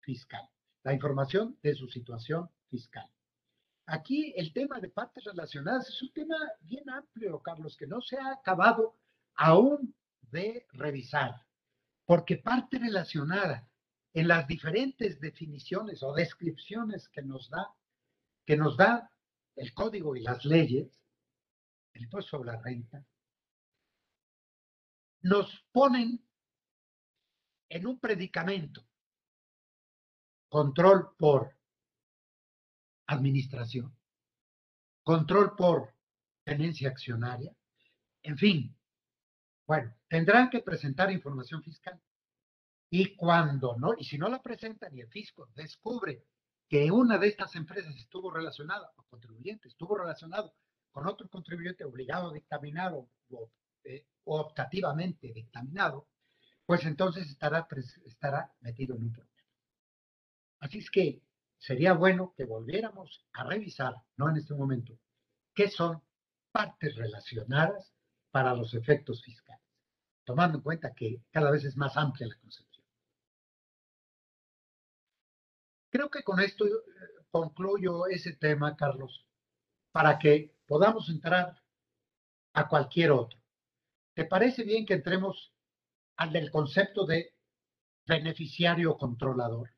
[0.00, 0.48] fiscal,
[0.82, 3.10] la información de su situación fiscal.
[3.86, 8.18] Aquí el tema de partes relacionadas es un tema bien amplio, Carlos, que no se
[8.18, 8.96] ha acabado
[9.34, 9.94] aún
[10.30, 11.46] de revisar,
[12.04, 13.68] porque parte relacionada
[14.12, 17.74] en las diferentes definiciones o descripciones que nos da,
[18.44, 19.10] que nos da
[19.56, 21.02] el código y las leyes,
[21.92, 23.04] el impuesto sobre la renta,
[25.22, 26.24] nos ponen
[27.68, 28.86] en un predicamento.
[30.48, 31.54] Control por
[33.08, 33.94] administración,
[35.02, 35.94] control por
[36.44, 37.54] tenencia accionaria,
[38.22, 38.76] en fin,
[39.66, 42.00] bueno, tendrán que presentar información fiscal.
[42.88, 46.24] Y cuando no, y si no la presentan y el fisco descubre
[46.68, 50.54] que una de estas empresas estuvo relacionada, o contribuyente, estuvo relacionado
[50.90, 53.08] con otro contribuyente obligado a dictaminar o,
[53.84, 56.08] eh, optativamente dictaminado,
[56.64, 57.68] pues entonces estará,
[58.04, 59.42] estará metido en un problema.
[60.60, 61.22] Así es que
[61.58, 64.98] sería bueno que volviéramos a revisar, no en este momento,
[65.54, 66.02] qué son
[66.50, 67.95] partes relacionadas
[68.36, 69.64] para los efectos fiscales,
[70.22, 72.84] tomando en cuenta que cada vez es más amplia la concepción.
[75.88, 76.70] Creo que con esto eh,
[77.30, 79.26] concluyo ese tema, Carlos,
[79.90, 81.62] para que podamos entrar
[82.52, 83.40] a cualquier otro.
[84.12, 85.54] ¿Te parece bien que entremos
[86.18, 87.32] al del concepto de
[88.04, 89.70] beneficiario controlador?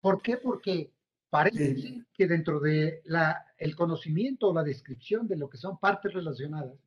[0.00, 0.38] ¿Por qué?
[0.38, 0.92] Porque
[1.30, 6.12] parece que dentro de la, el conocimiento o la descripción de lo que son partes
[6.12, 6.80] relacionadas,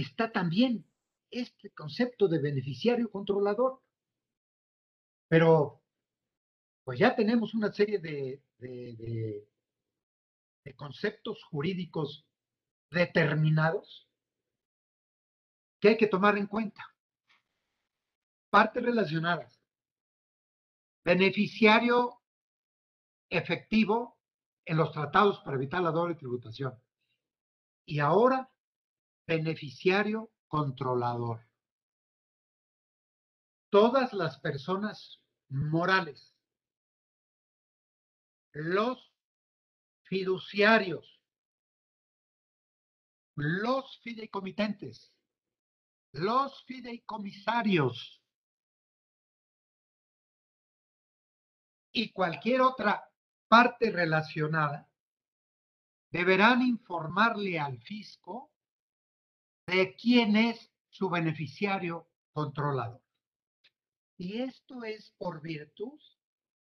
[0.00, 0.86] está también
[1.30, 3.82] este concepto de beneficiario controlador.
[5.28, 5.82] Pero
[6.84, 9.46] pues ya tenemos una serie de, de,
[10.76, 12.26] conceptos jurídicos
[12.90, 14.06] determinados
[15.80, 16.94] que hay que tomar en cuenta.
[18.50, 19.60] Partes relacionadas.
[21.04, 22.20] Beneficiario
[23.30, 24.18] efectivo
[24.64, 26.78] en los tratados para evitar la doble tributación.
[27.86, 28.50] Y ahora,
[29.28, 31.46] beneficiario controlador.
[33.70, 36.34] Todas las personas morales.
[38.52, 39.12] Los
[40.04, 41.20] fiduciarios,
[43.36, 45.12] los fideicomitentes,
[46.12, 48.22] los fideicomisarios.
[51.92, 53.12] Y cualquier otra
[53.46, 54.90] parte relacionada
[56.10, 58.50] deberán informarle al fisco
[59.76, 63.02] de quién es su beneficiario controlador.
[64.16, 66.00] Y esto es por virtud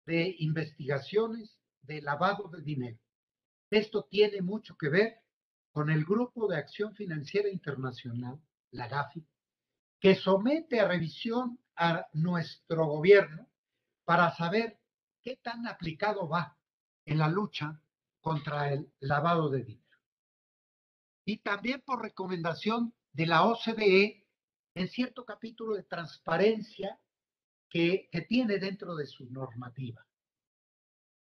[0.06, 2.98] de investigaciones de lavado de dinero.
[3.68, 5.18] Esto tiene mucho que ver
[5.72, 9.26] con el Grupo de Acción Financiera Internacional, la GAFI,
[9.98, 13.50] que somete a revisión a nuestro gobierno
[14.04, 14.78] para saber
[15.20, 16.56] qué tan aplicado va
[17.04, 17.82] en la lucha
[18.20, 19.83] contra el lavado de dinero.
[21.24, 24.26] Y también por recomendación de la OCDE
[24.74, 27.00] en cierto capítulo de transparencia
[27.70, 30.06] que, tiene dentro de su normativa.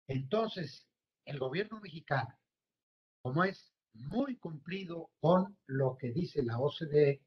[0.07, 0.89] Entonces,
[1.27, 2.39] el gobierno mexicano,
[3.23, 7.23] como es muy cumplido con lo que dice la OCDE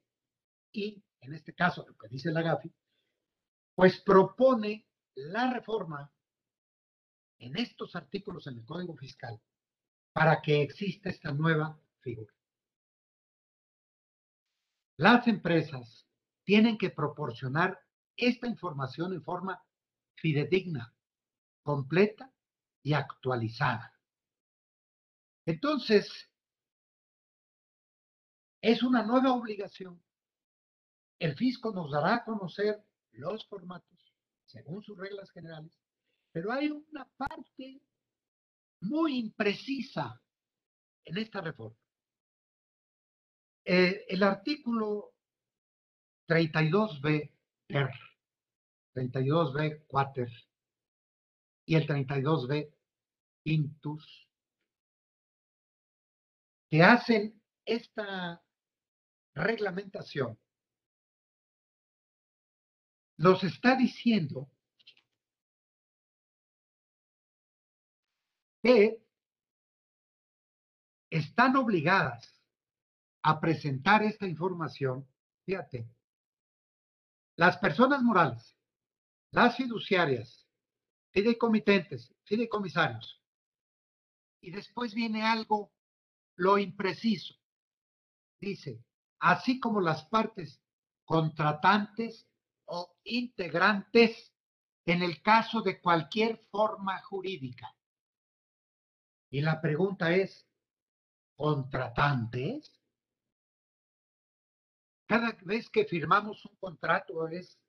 [0.72, 2.74] y, en este caso, lo que dice la GAFI,
[3.76, 6.12] pues propone la reforma
[7.38, 9.40] en estos artículos en el Código Fiscal
[10.14, 12.34] para que exista esta nueva figura.
[14.98, 16.08] Las empresas
[16.44, 17.80] tienen que proporcionar
[18.16, 19.64] esta información en forma
[20.16, 20.94] fidedigna,
[21.64, 22.32] completa
[22.84, 23.94] y actualizada.
[25.46, 26.30] Entonces,
[28.62, 30.02] es una nueva obligación.
[31.20, 34.14] El fisco nos dará a conocer los formatos
[34.46, 35.80] según sus reglas generales,
[36.32, 37.82] pero hay una parte
[38.82, 40.22] muy imprecisa
[41.06, 41.81] en esta reforma.
[43.74, 45.14] Eh, el artículo
[46.28, 47.32] 32b,
[48.94, 50.26] 32b, 4
[51.68, 52.70] y el 32B
[53.46, 54.28] Intus,
[56.70, 58.44] que hacen esta
[59.36, 60.38] reglamentación,
[63.16, 64.52] nos está diciendo
[68.62, 69.02] que
[71.10, 72.31] están obligadas
[73.24, 75.08] a presentar esta información,
[75.46, 75.88] fíjate,
[77.36, 78.56] las personas morales,
[79.32, 80.48] las fiduciarias,
[81.12, 83.22] fideicomitentes, fideicomisarios.
[84.42, 85.72] Y después viene algo,
[86.36, 87.36] lo impreciso.
[88.40, 88.84] Dice,
[89.20, 90.62] así como las partes
[91.06, 92.28] contratantes
[92.66, 94.34] o integrantes
[94.86, 97.76] en el caso de cualquier forma jurídica.
[99.30, 100.48] Y la pregunta es,
[101.36, 102.81] ¿contratantes?
[105.12, 107.60] Cada vez que firmamos un contrato es,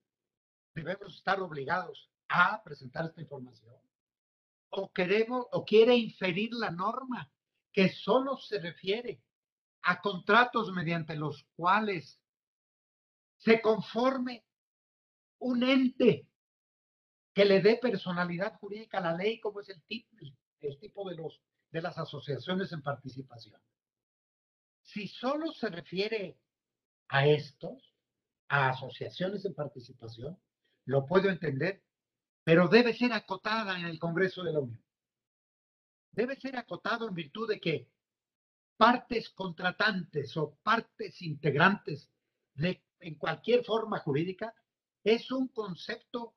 [0.77, 3.75] debemos estar obligados a presentar esta información.
[4.71, 7.33] O queremos o quiere inferir la norma
[7.73, 9.21] que solo se refiere
[9.83, 12.21] a contratos mediante los cuales
[13.39, 14.47] se conforme
[15.41, 16.29] un ente
[17.35, 20.17] que le dé personalidad jurídica a la ley, como es el tipo,
[20.61, 23.61] el tipo de, los, de las asociaciones en participación.
[24.85, 26.39] Si solo se refiere
[27.13, 27.95] a estos,
[28.49, 30.39] a asociaciones en participación,
[30.85, 31.83] lo puedo entender
[32.45, 34.83] pero debe ser acotada en el Congreso de la Unión.
[36.11, 37.89] Debe ser acotado en virtud de que
[38.77, 42.11] partes contratantes o partes integrantes
[42.55, 44.55] de, en cualquier forma jurídica
[45.05, 46.35] es un concepto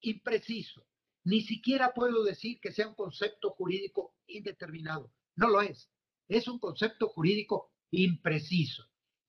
[0.00, 0.86] impreciso.
[1.24, 5.12] Ni siquiera puedo decir que sea un concepto jurídico indeterminado.
[5.34, 5.90] No lo es.
[6.28, 8.84] Es un concepto jurídico impreciso.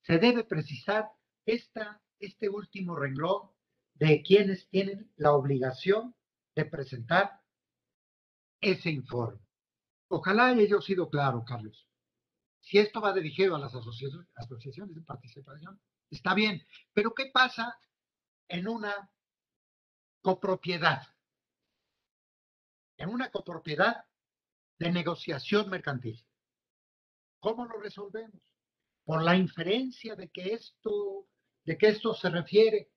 [0.07, 1.11] Se debe precisar
[1.45, 3.51] esta, este último renglón
[3.95, 6.15] de quienes tienen la obligación
[6.55, 7.41] de presentar
[8.61, 9.45] ese informe.
[10.07, 11.89] Ojalá haya yo sido claro, Carlos.
[12.61, 16.65] Si esto va dirigido a las asociaciones, asociaciones de participación, está bien.
[16.93, 17.77] Pero ¿qué pasa
[18.47, 19.11] en una
[20.21, 21.01] copropiedad?
[22.95, 24.05] En una copropiedad
[24.79, 26.25] de negociación mercantil.
[27.41, 28.41] ¿Cómo lo resolvemos?
[29.07, 31.29] Por la inferencia de que esto,
[31.63, 32.91] de que esto se refiere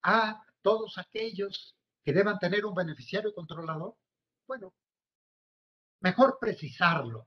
[0.00, 3.96] a todos aquellos que deban tener un beneficiario controlador.
[4.46, 4.72] Bueno,
[5.98, 7.26] mejor precisarlo.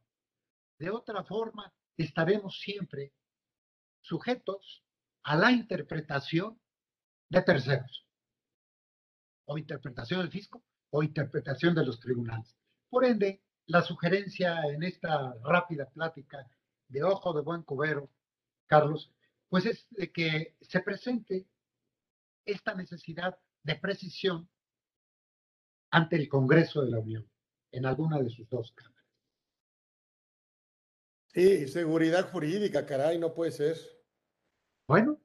[0.80, 3.12] De otra forma, estaremos siempre
[4.00, 4.86] sujetos
[5.24, 6.62] a la interpretación
[7.28, 8.08] de terceros,
[9.44, 12.56] o interpretación del fisco, o interpretación de los tribunales.
[12.90, 16.50] Por ende, la sugerencia en esta rápida plática
[16.94, 18.10] de ojo de buen cubero,
[18.68, 19.12] Carlos,
[19.50, 21.46] pues es de que se presente
[22.46, 24.50] esta necesidad de precisión
[25.92, 27.30] ante el Congreso de la Unión
[27.72, 29.04] en alguna de sus dos cámaras.
[31.34, 33.76] Sí, seguridad jurídica, caray, no puede ser.
[34.88, 35.20] Bueno,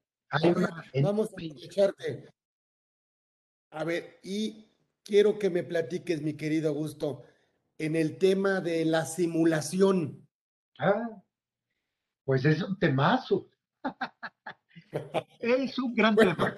[1.03, 2.31] vamos a escucharte.
[3.71, 4.73] A ver, y
[5.05, 7.25] quiero que me platiques, mi querido Augusto,
[7.77, 10.27] en el tema de la simulación.
[10.79, 11.23] Ah,
[12.29, 13.49] pues es un temazo.
[15.41, 16.55] es un gran tema.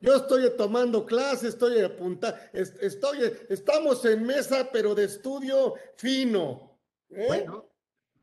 [0.00, 3.18] Yo estoy, tomando clases, estoy apuntando, estoy,
[3.48, 6.80] estamos en mesa, pero de estudio fino.
[7.10, 7.26] ¿eh?
[7.28, 7.70] Bueno,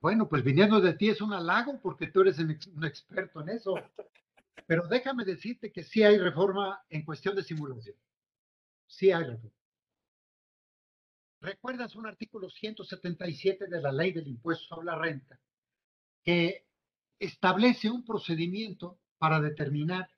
[0.01, 3.75] bueno, pues viniendo de ti es un halago porque tú eres un experto en eso.
[4.67, 7.95] Pero déjame decirte que sí hay reforma en cuestión de simulación.
[8.85, 9.55] Sí hay reforma.
[11.39, 15.39] ¿Recuerdas un artículo 177 de la ley del impuesto sobre la renta
[16.23, 16.65] que
[17.19, 20.09] establece un procedimiento para determinar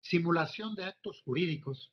[0.00, 1.92] simulación de actos jurídicos,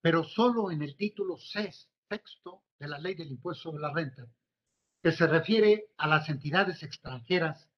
[0.00, 4.26] pero solo en el título 6, texto de la ley del impuesto sobre la renta,
[5.02, 7.68] que se refiere a las entidades extranjeras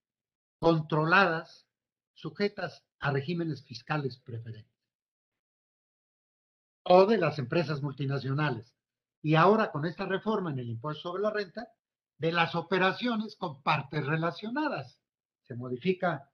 [0.58, 1.66] controladas,
[2.14, 4.72] sujetas a regímenes fiscales preferentes,
[6.84, 8.74] o de las empresas multinacionales
[9.22, 11.68] y ahora con esta reforma en el impuesto sobre la renta,
[12.18, 15.00] de las operaciones con partes relacionadas.
[15.44, 16.30] Se modifica,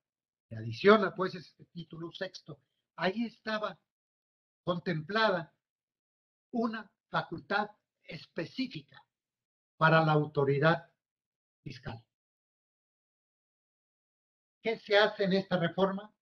[0.48, 2.60] se adiciona pues este título sexto.
[2.96, 3.78] Ahí estaba
[4.64, 5.54] contemplada
[6.52, 7.70] una facultad
[8.04, 9.04] específica
[9.76, 10.90] para la autoridad
[11.62, 12.04] fiscal.
[14.62, 16.12] ¿Qué se hace en esta reforma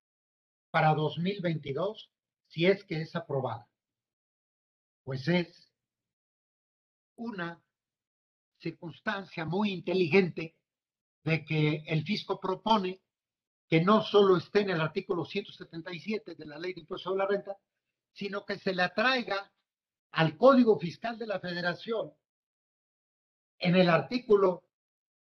[0.70, 2.10] para 2022
[2.46, 3.68] si es que es aprobada?
[5.02, 5.72] Pues es
[7.16, 7.60] una
[8.58, 10.57] circunstancia muy inteligente
[11.24, 13.00] de que el fisco propone
[13.68, 17.26] que no solo esté en el artículo 177 de la ley de impuesto sobre la
[17.26, 17.56] renta,
[18.12, 19.52] sino que se le atraiga
[20.12, 22.12] al Código Fiscal de la Federación
[23.58, 24.64] en el artículo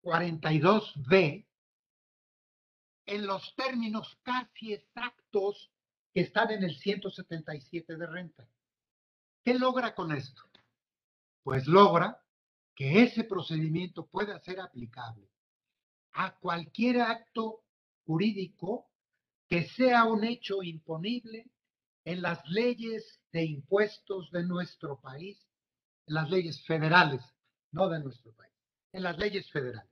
[0.02, 1.46] 42b
[3.04, 5.70] en los términos casi exactos
[6.14, 8.48] que están en el 177 de renta.
[9.44, 10.42] ¿Qué logra con esto?
[11.42, 12.22] pues logra
[12.74, 15.28] que ese procedimiento pueda ser aplicable
[16.12, 17.64] a cualquier acto
[18.04, 18.90] jurídico
[19.48, 21.50] que sea un hecho imponible
[22.04, 25.38] en las leyes de impuestos de nuestro país,
[26.06, 27.22] en las leyes federales,
[27.70, 28.52] no de nuestro país,
[28.92, 29.90] en las leyes federales.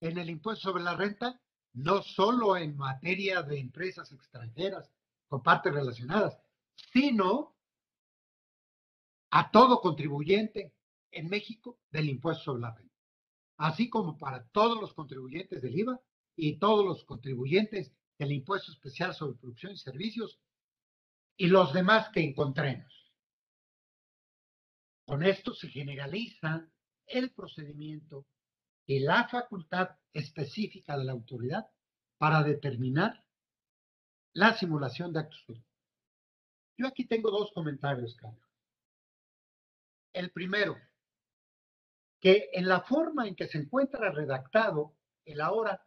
[0.00, 1.40] En el impuesto sobre la renta,
[1.74, 4.90] no solo en materia de empresas extranjeras
[5.28, 6.38] con partes relacionadas,
[6.92, 7.56] sino
[9.30, 10.74] a todo contribuyente
[11.10, 12.91] en México del impuesto sobre la renta,
[13.56, 16.00] así como para todos los contribuyentes del IVA
[16.36, 20.40] y todos los contribuyentes del impuesto especial sobre producción y servicios
[21.36, 23.12] y los demás que encontremos.
[25.04, 26.68] Con esto se generaliza
[27.06, 28.26] el procedimiento
[28.86, 31.66] y la facultad específica de la autoridad
[32.18, 33.24] para determinar
[34.32, 35.44] la simulación de actos.
[36.78, 38.48] Yo aquí tengo dos comentarios, Carlos.
[40.12, 40.76] El primero,
[42.22, 44.94] que en la forma en que se encuentra redactado
[45.24, 45.84] el ahora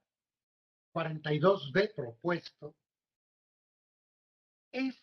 [0.94, 2.76] 42B propuesto,
[4.74, 5.02] es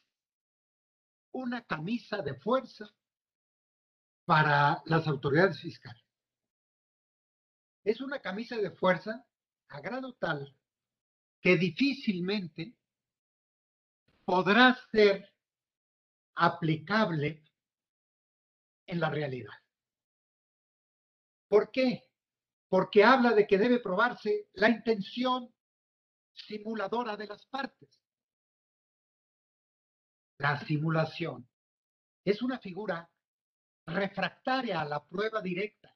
[1.32, 2.94] una camisa de fuerza
[4.26, 6.04] para las autoridades fiscales.
[7.82, 9.24] Es una camisa de fuerza
[9.68, 10.54] a grado tal
[11.40, 12.76] que difícilmente
[14.26, 15.32] podrá ser
[16.34, 17.42] aplicable
[18.86, 19.61] en la realidad.
[21.52, 22.08] ¿Por qué?
[22.70, 25.54] Porque habla de que debe probarse la intención
[26.32, 28.00] simuladora de las partes.
[30.38, 31.46] La simulación
[32.24, 33.06] es una figura
[33.84, 35.94] refractaria a la prueba directa.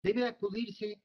[0.00, 1.02] Debe acudirse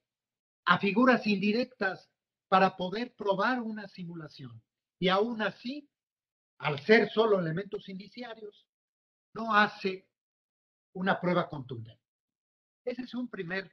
[0.65, 2.11] a figuras indirectas
[2.47, 4.61] para poder probar una simulación.
[4.99, 5.89] Y aún así,
[6.59, 8.67] al ser solo elementos indiciarios,
[9.34, 10.07] no hace
[10.93, 12.03] una prueba contundente.
[12.86, 13.71] Ese es un primer,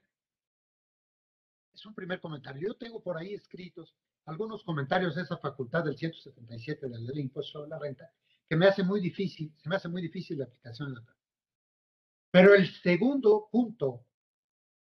[1.75, 2.69] es un primer comentario.
[2.69, 3.95] Yo tengo por ahí escritos
[4.27, 8.11] algunos comentarios de esa facultad del 177 de la ley de impuesto sobre la renta
[8.49, 11.17] que me hace muy difícil, se me hace muy difícil la aplicación de la
[12.33, 14.05] Pero el segundo punto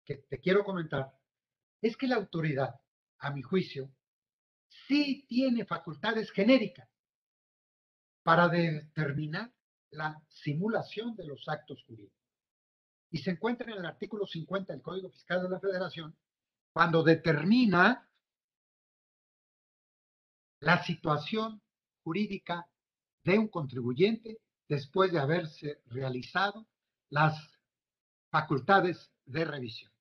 [0.04, 1.16] que te quiero comentar
[1.80, 2.80] es que la autoridad,
[3.18, 3.90] a mi juicio,
[4.88, 6.88] sí tiene facultades genéricas
[8.24, 9.52] para determinar
[9.90, 12.23] la simulación de los actos jurídicos.
[13.14, 16.16] Y se encuentra en el artículo 50 del Código Fiscal de la Federación,
[16.72, 18.10] cuando determina
[20.58, 21.62] la situación
[22.02, 22.68] jurídica
[23.22, 26.66] de un contribuyente después de haberse realizado
[27.08, 27.38] las
[28.32, 29.92] facultades de revisión.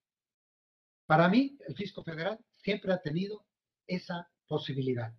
[1.06, 3.46] Para mí, el fisco federal siempre ha tenido
[3.86, 5.14] esa posibilidad.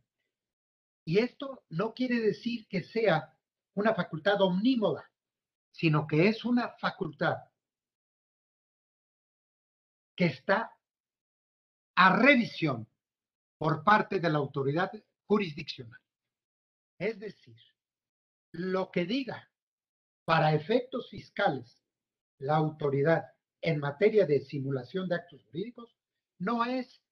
[1.05, 3.39] Y esto no quiere decir que sea
[3.75, 5.09] una facultad omnímoda,
[5.71, 7.37] sino que es una facultad
[10.17, 10.77] que está
[11.97, 12.89] a revisión
[13.59, 14.93] por parte de la autoridad
[15.27, 16.01] jurisdiccional.
[16.99, 17.57] Es decir,
[18.53, 19.51] lo que diga
[20.25, 21.81] para efectos fiscales
[22.39, 23.25] la autoridad
[23.61, 25.97] en materia de simulación de actos jurídicos
[26.39, 27.03] no es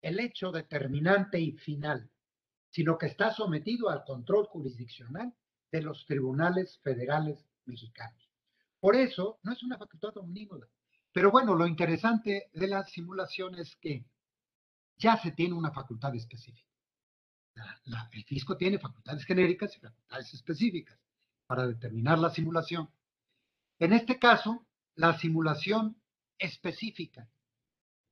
[0.00, 2.10] el hecho determinante y final,
[2.70, 5.34] sino que está sometido al control jurisdiccional
[5.70, 8.30] de los tribunales federales mexicanos.
[8.80, 10.68] Por eso, no es una facultad omnímoda.
[11.12, 14.04] Pero bueno, lo interesante de la simulación es que
[14.96, 16.70] ya se tiene una facultad específica.
[18.12, 20.98] el fisco tiene facultades genéricas y facultades específicas
[21.46, 22.88] para determinar la simulación.
[23.78, 26.00] En este caso, la simulación
[26.38, 27.28] específica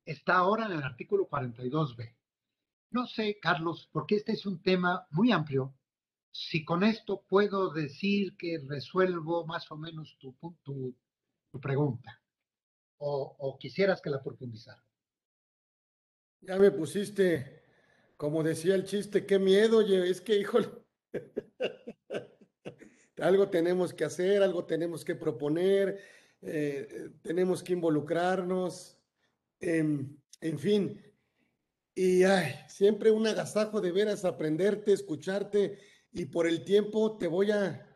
[0.04, 2.16] está ahora en el artículo 42b.
[2.90, 5.74] No sé, Carlos, porque este es un tema muy amplio,
[6.32, 10.96] si con esto puedo decir que resuelvo más o menos tu, tu,
[11.50, 12.19] tu pregunta,
[13.02, 14.82] o, quisieras que la profundizara.
[16.42, 17.64] Ya me pusiste,
[18.16, 20.68] como decía el chiste, qué miedo, es que, híjole,
[23.18, 26.00] algo tenemos que hacer, algo tenemos que proponer,
[26.42, 28.98] eh, tenemos que involucrarnos,
[29.60, 31.02] en fin.
[31.94, 35.78] Y ay, siempre un agasajo de veras aprenderte, escucharte
[36.12, 37.89] y por el tiempo te voy a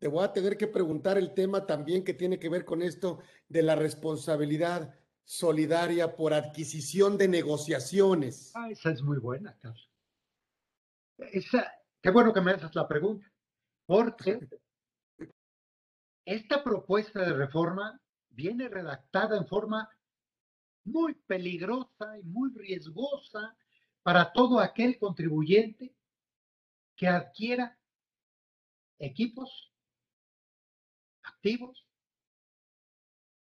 [0.00, 3.20] te voy a tener que preguntar el tema también que tiene que ver con esto
[3.48, 8.50] de la responsabilidad solidaria por adquisición de negociaciones.
[8.56, 9.90] Ah, esa es muy buena, Carlos.
[11.18, 11.70] Esa,
[12.00, 13.30] qué bueno que me haces la pregunta,
[13.84, 14.40] porque
[16.24, 19.86] esta propuesta de reforma viene redactada en forma
[20.84, 23.54] muy peligrosa y muy riesgosa
[24.02, 25.94] para todo aquel contribuyente
[26.96, 27.78] que adquiera
[28.98, 29.69] equipos
[31.30, 31.86] activos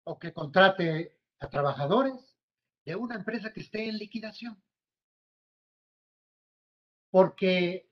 [0.04, 2.36] o que contrate a trabajadores
[2.84, 4.62] de una empresa que esté en liquidación.
[7.10, 7.88] Porque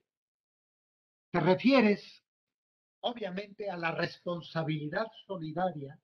[1.31, 2.23] te refieres,
[3.01, 5.99] obviamente, a la responsabilidad solidaria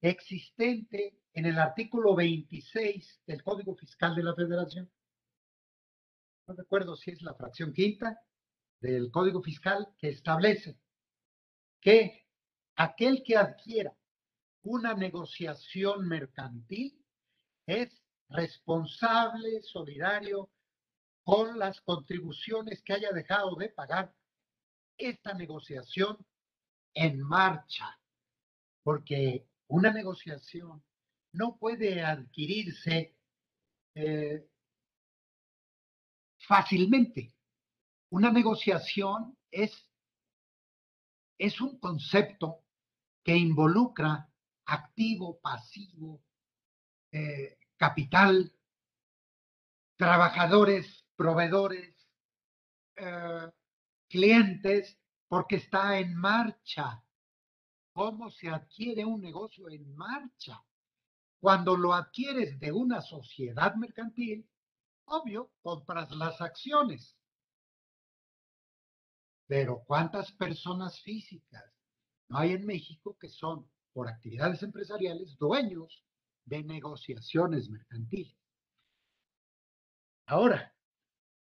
[0.00, 4.90] existente en el artículo 26 del Código Fiscal de la Federación.
[6.46, 8.20] No recuerdo si es la fracción quinta
[8.80, 10.78] del Código Fiscal que establece
[11.80, 12.27] que
[12.78, 13.92] aquel que adquiera
[14.62, 17.04] una negociación mercantil
[17.66, 20.48] es responsable, solidario
[21.24, 24.14] con las contribuciones que haya dejado de pagar
[24.96, 26.24] esta negociación
[26.94, 28.00] en marcha,
[28.84, 30.82] porque una negociación
[31.32, 33.16] no puede adquirirse
[33.96, 34.48] eh,
[36.38, 37.34] fácilmente.
[38.10, 39.72] Una negociación es,
[41.38, 42.64] es un concepto
[43.22, 44.28] que involucra
[44.66, 46.22] activo, pasivo,
[47.12, 48.52] eh, capital,
[49.96, 51.94] trabajadores, proveedores,
[52.96, 53.50] eh,
[54.08, 54.98] clientes,
[55.28, 57.02] porque está en marcha
[57.98, 60.64] cómo se adquiere un negocio en marcha.
[61.40, 64.48] Cuando lo adquieres de una sociedad mercantil,
[65.06, 67.16] obvio, compras las acciones.
[69.48, 71.77] Pero ¿cuántas personas físicas
[72.28, 76.04] no hay en México que son, por actividades empresariales, dueños
[76.44, 78.36] de negociaciones mercantiles?
[80.26, 80.74] Ahora,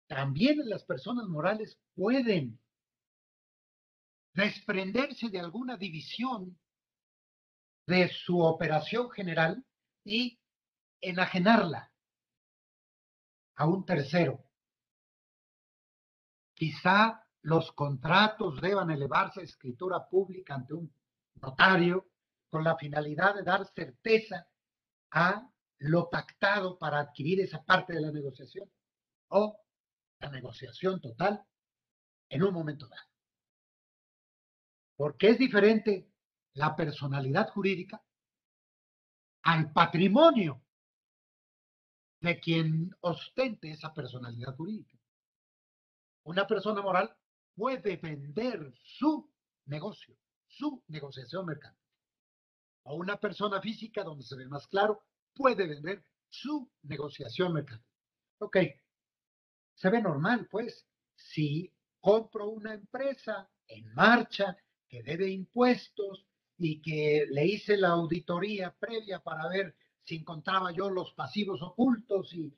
[0.06, 2.58] también las personas morales pueden
[4.34, 6.58] desprenderse de alguna división
[7.86, 9.64] de su operación general
[10.04, 10.38] y
[11.00, 11.92] enajenarla
[13.56, 14.44] a un tercero.
[16.54, 20.94] Quizá los contratos deban elevarse a escritura pública ante un
[21.34, 22.08] notario
[22.48, 24.46] con la finalidad de dar certeza
[25.10, 28.70] a lo pactado para adquirir esa parte de la negociación
[29.28, 29.60] o
[30.20, 31.44] la negociación total
[32.28, 33.08] en un momento dado.
[34.96, 36.08] Porque es diferente
[36.54, 38.02] la personalidad jurídica
[39.42, 40.62] al patrimonio
[42.20, 44.96] de quien ostente esa personalidad jurídica.
[46.24, 47.16] Una persona moral
[47.54, 49.30] puede vender su
[49.66, 51.80] negocio, su negociación mercantil.
[52.84, 55.02] O una persona física, donde se ve más claro,
[55.34, 57.86] puede vender su negociación mercantil.
[58.38, 58.56] Ok,
[59.74, 64.56] se ve normal, pues, si compro una empresa en marcha
[64.88, 66.26] que debe impuestos
[66.58, 69.74] y que le hice la auditoría previa para ver
[70.04, 72.52] si encontraba yo los pasivos ocultos y,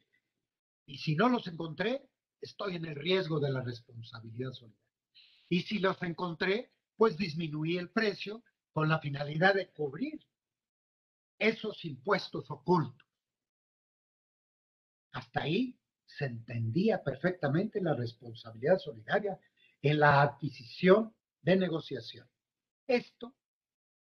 [0.87, 2.09] y si no los encontré,
[2.45, 4.85] estoy en el riesgo de la responsabilidad solidaria.
[5.49, 8.43] Y si los encontré, pues disminuí el precio
[8.73, 10.21] con la finalidad de cubrir
[11.39, 13.09] esos impuestos ocultos.
[15.13, 19.39] Hasta ahí se entendía perfectamente la responsabilidad solidaria
[19.83, 22.29] en la adquisición de negociación.
[22.87, 23.35] Esto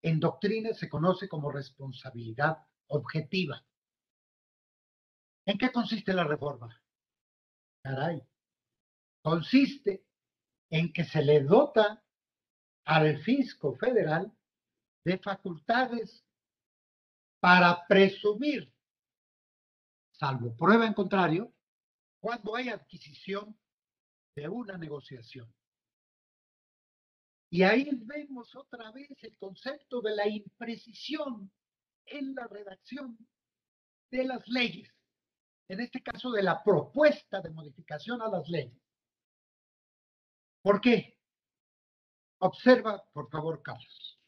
[0.02, 3.66] en doctrina se conoce como responsabilidad objetiva.
[5.46, 6.82] ¿En qué consiste la reforma?
[7.82, 8.22] Caray,
[9.22, 10.06] consiste
[10.70, 12.04] en que se le dota
[12.86, 14.32] al fisco federal
[15.04, 16.26] de facultades
[17.40, 18.74] para presumir,
[20.12, 21.54] salvo prueba en contrario,
[22.20, 23.58] cuando hay adquisición
[24.36, 25.52] de una negociación.
[27.52, 31.52] Y ahí vemos otra vez el concepto de la imprecisión
[32.06, 33.18] en la redacción
[34.12, 34.92] de las leyes,
[35.68, 38.80] en este caso de la propuesta de modificación a las leyes.
[40.62, 41.18] ¿Por qué?
[42.40, 44.20] Observa, por favor, Carlos.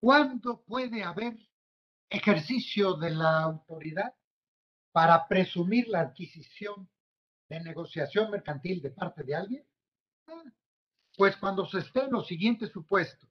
[0.00, 1.34] ¿Cuándo puede haber
[2.10, 4.14] ejercicio de la autoridad
[4.92, 6.90] para presumir la adquisición
[7.48, 9.66] de negociación mercantil de parte de alguien?
[10.26, 10.44] Ah,
[11.16, 13.30] pues cuando se estén los siguientes supuestos.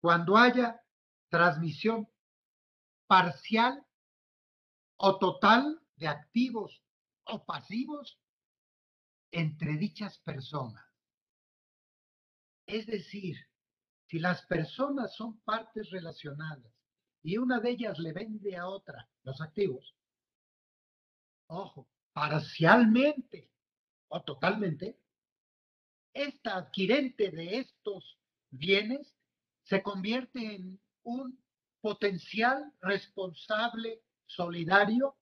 [0.00, 0.80] Cuando haya
[1.28, 2.08] transmisión
[3.08, 3.84] parcial
[5.02, 6.82] o total de activos
[7.24, 8.20] o pasivos
[9.32, 10.84] entre dichas personas.
[12.66, 13.36] Es decir,
[14.08, 16.72] si las personas son partes relacionadas
[17.22, 19.96] y una de ellas le vende a otra los activos,
[21.46, 23.50] ojo, parcialmente
[24.08, 25.00] o totalmente,
[26.12, 28.18] esta adquirente de estos
[28.50, 29.16] bienes
[29.62, 31.42] se convierte en un
[31.80, 35.16] potencial responsable solidario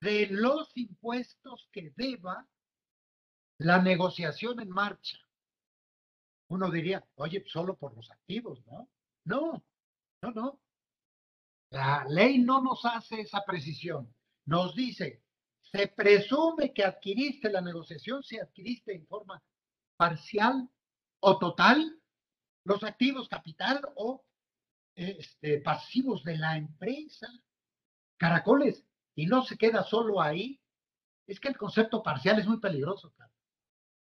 [0.00, 2.46] de los impuestos que deba
[3.58, 5.18] la negociación en marcha.
[6.50, 8.88] Uno diría, oye, solo por los activos, ¿no?
[9.24, 9.64] No,
[10.22, 10.60] no, no.
[11.70, 14.14] La ley no nos hace esa precisión.
[14.46, 15.22] Nos dice,
[15.60, 19.42] se presume que adquiriste la negociación si adquiriste en forma
[19.98, 20.70] parcial
[21.20, 22.00] o total
[22.64, 24.24] los activos capital o
[24.94, 27.28] este, pasivos de la empresa.
[28.18, 30.60] Caracoles, y no se queda solo ahí.
[31.26, 33.12] Es que el concepto parcial es muy peligroso,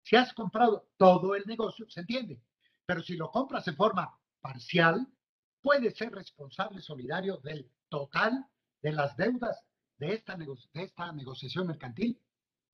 [0.04, 2.42] Si has comprado todo el negocio, se entiende,
[2.86, 5.08] pero si lo compras en forma parcial,
[5.62, 8.46] puedes ser responsable solidario del total
[8.82, 9.64] de las deudas
[9.98, 12.20] de esta, de esta negociación mercantil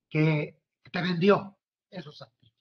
[0.08, 0.58] que
[0.90, 1.58] te vendió
[1.90, 2.56] esos activos.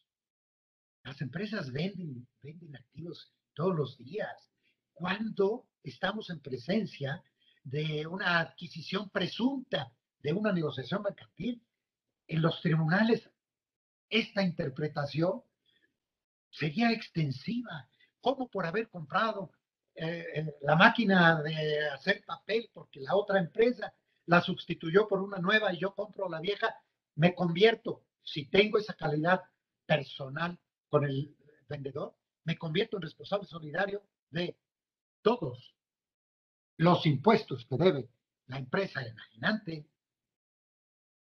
[1.03, 4.51] Las empresas venden, venden activos todos los días.
[4.93, 7.23] Cuando estamos en presencia
[7.69, 11.61] de una adquisición presunta de una negociación mercantil,
[12.27, 13.29] en los tribunales
[14.09, 15.43] esta interpretación
[16.49, 17.89] sería extensiva.
[18.21, 19.51] ¿Cómo por haber comprado
[19.95, 23.93] eh, la máquina de hacer papel porque la otra empresa
[24.25, 26.73] la sustituyó por una nueva y yo compro la vieja,
[27.15, 29.41] me convierto si tengo esa calidad
[29.85, 30.57] personal
[30.89, 31.35] con el
[31.67, 32.15] vendedor,
[32.45, 34.57] me convierto en responsable solidario de
[35.21, 35.76] todos
[36.77, 38.09] los impuestos que debe
[38.47, 39.85] la empresa enajenante.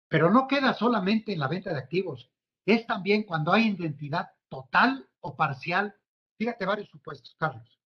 [0.08, 2.30] Pero no queda solamente en la venta de activos,
[2.66, 5.95] es también cuando hay identidad total o parcial.
[6.38, 7.80] Fíjate varios supuestos, Carlos.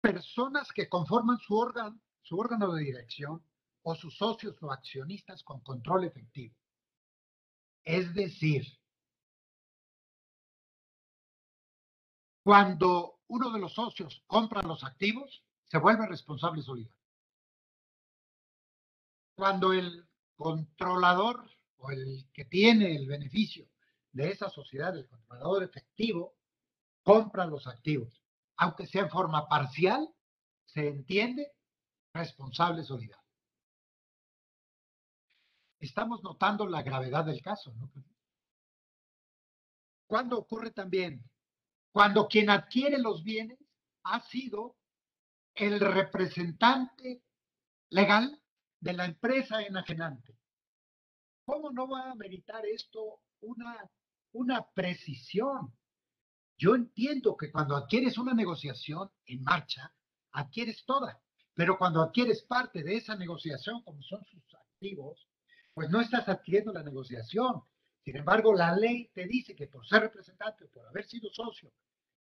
[0.00, 3.44] Personas que conforman su órgano, su órgano de dirección
[3.82, 6.54] o sus socios o accionistas con control efectivo.
[7.84, 8.66] Es decir,
[12.42, 16.98] cuando uno de los socios compra los activos, se vuelve responsable solidario.
[19.36, 20.04] Cuando el
[20.34, 23.70] controlador o el que tiene el beneficio
[24.10, 26.34] de esa sociedad, el controlador efectivo,
[27.04, 28.20] compra los activos,
[28.56, 30.12] aunque sea en forma parcial,
[30.66, 31.52] se entiende
[32.12, 33.24] responsable solidario.
[35.78, 37.90] Estamos notando la gravedad del caso, ¿no?
[40.08, 41.24] ¿Cuándo ocurre también?
[41.92, 43.58] Cuando quien adquiere los bienes
[44.02, 44.79] ha sido
[45.54, 47.22] el representante
[47.90, 48.40] legal
[48.80, 50.38] de la empresa enajenante.
[51.44, 53.90] ¿Cómo no va a meritar esto una,
[54.32, 55.74] una precisión?
[56.56, 59.92] Yo entiendo que cuando adquieres una negociación en marcha,
[60.32, 61.20] adquieres toda,
[61.54, 65.26] pero cuando adquieres parte de esa negociación, como son sus activos,
[65.74, 67.62] pues no estás adquiriendo la negociación.
[68.04, 71.72] Sin embargo, la ley te dice que por ser representante, por haber sido socio,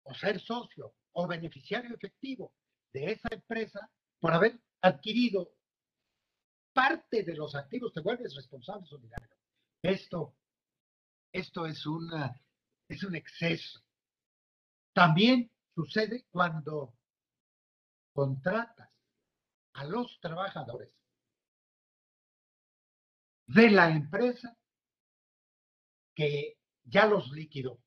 [0.03, 2.53] o ser socio, o beneficiario efectivo
[2.93, 3.89] de esa empresa,
[4.19, 5.53] por haber adquirido
[6.73, 9.35] parte de los activos, te vuelves responsable solidario.
[9.81, 10.35] Esto,
[11.31, 12.39] esto es, una,
[12.87, 13.81] es un exceso.
[14.93, 16.93] También sucede cuando
[18.13, 18.89] contratas
[19.73, 20.91] a los trabajadores
[23.47, 24.57] de la empresa
[26.13, 27.79] que ya los liquidó.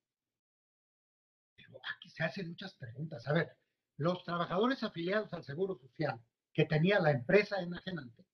[1.56, 3.26] Pero aquí se hacen muchas preguntas.
[3.26, 3.56] A ver,
[3.96, 6.20] los trabajadores afiliados al Seguro Social
[6.52, 8.24] que tenía la empresa enajenante,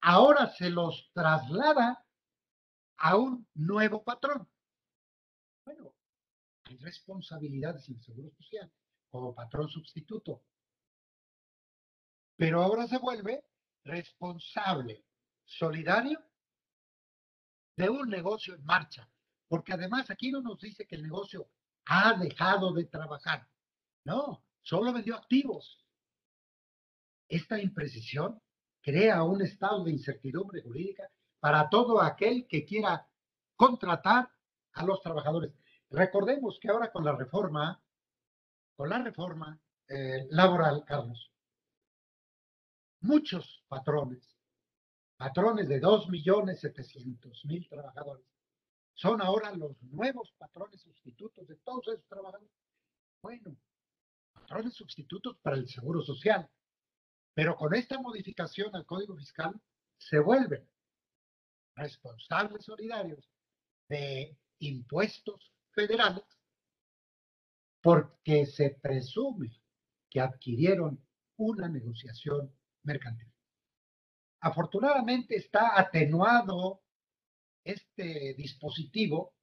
[0.00, 2.06] ahora se los traslada
[2.96, 4.48] a un nuevo patrón.
[5.64, 5.94] Bueno,
[6.64, 8.72] hay responsabilidades en el Seguro Social
[9.10, 10.42] como patrón sustituto.
[12.36, 13.44] Pero ahora se vuelve
[13.84, 15.04] responsable
[15.44, 16.18] solidario
[17.76, 19.08] de un negocio en marcha.
[19.48, 21.50] Porque además aquí no nos dice que el negocio
[21.84, 23.46] ha dejado de trabajar.
[24.04, 25.84] No, solo vendió activos.
[27.28, 28.40] Esta imprecisión
[28.80, 31.08] crea un estado de incertidumbre jurídica
[31.40, 33.08] para todo aquel que quiera
[33.56, 34.30] contratar
[34.72, 35.52] a los trabajadores.
[35.90, 37.80] Recordemos que ahora con la reforma,
[38.76, 41.30] con la reforma eh, laboral, Carlos,
[43.00, 44.32] muchos patrones
[45.22, 48.26] patrones de 2.700.000 trabajadores,
[48.94, 52.50] son ahora los nuevos patrones sustitutos de todos esos trabajadores.
[53.22, 53.56] Bueno,
[54.52, 56.46] patrones sustitutos para el Seguro Social,
[57.32, 59.58] pero con esta modificación al Código Fiscal
[59.96, 60.68] se vuelven
[61.74, 63.26] responsables solidarios
[63.88, 66.24] de impuestos federales
[67.80, 69.58] porque se presume
[70.10, 71.02] que adquirieron
[71.38, 73.32] una negociación mercantil.
[74.40, 76.82] Afortunadamente está atenuado
[77.64, 79.34] este dispositivo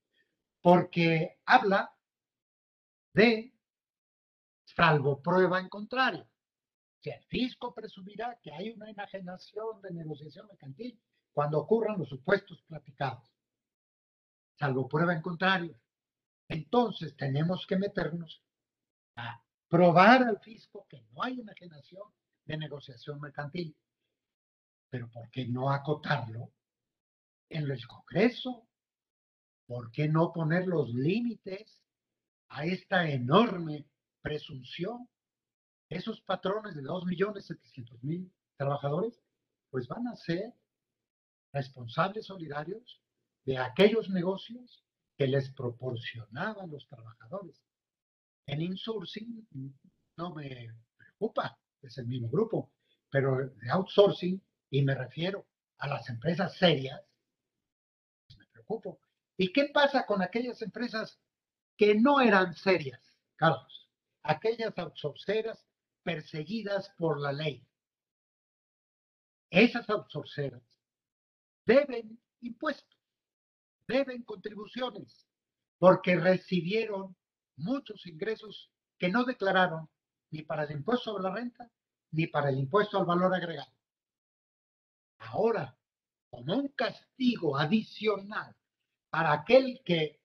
[0.61, 1.95] porque habla
[3.15, 3.58] de
[4.79, 6.25] salvo prueba en contrario.
[7.01, 10.97] Si el fisco presumirá que hay una enajenación de negociación mercantil
[11.33, 13.29] cuando ocurran los supuestos platicados,
[14.57, 15.77] salvo prueba en contrario.
[16.47, 18.41] Entonces tenemos que meternos
[19.17, 22.03] a probar al fisco que no hay enajenación
[22.45, 23.75] de negociación mercantil
[24.89, 26.51] pero ¿por qué no acotarlo
[27.49, 28.67] en el Congreso?
[29.67, 31.79] ¿Por qué no poner los límites
[32.47, 33.85] a esta enorme
[34.21, 35.07] presunción?
[35.89, 39.19] Esos patrones de 2.700.000 trabajadores,
[39.69, 40.53] pues van a ser
[41.51, 43.01] responsables solidarios
[43.45, 44.83] de aquellos negocios
[45.17, 47.61] que les proporcionaban los trabajadores.
[48.45, 49.47] En insourcing
[50.17, 52.71] no me preocupa, es el mismo grupo,
[53.09, 55.47] pero de outsourcing y me refiero
[55.79, 57.01] a las empresas serias,
[58.27, 58.99] pues me preocupo.
[59.37, 61.19] ¿Y qué pasa con aquellas empresas
[61.77, 63.01] que no eran serias,
[63.35, 63.88] Carlos?
[64.29, 65.65] Aquellas outsourceras
[66.03, 67.65] perseguidas por la ley.
[69.49, 70.61] Esas outsourceras
[71.65, 72.99] deben impuestos,
[73.87, 75.27] deben contribuciones,
[75.79, 77.15] porque recibieron
[77.55, 79.89] muchos ingresos que no declararon
[80.29, 81.67] ni para el impuesto sobre la renta
[82.11, 83.73] ni para el impuesto al valor agregado.
[85.17, 85.75] Ahora,
[86.29, 88.55] como un castigo adicional
[89.09, 90.21] para aquel que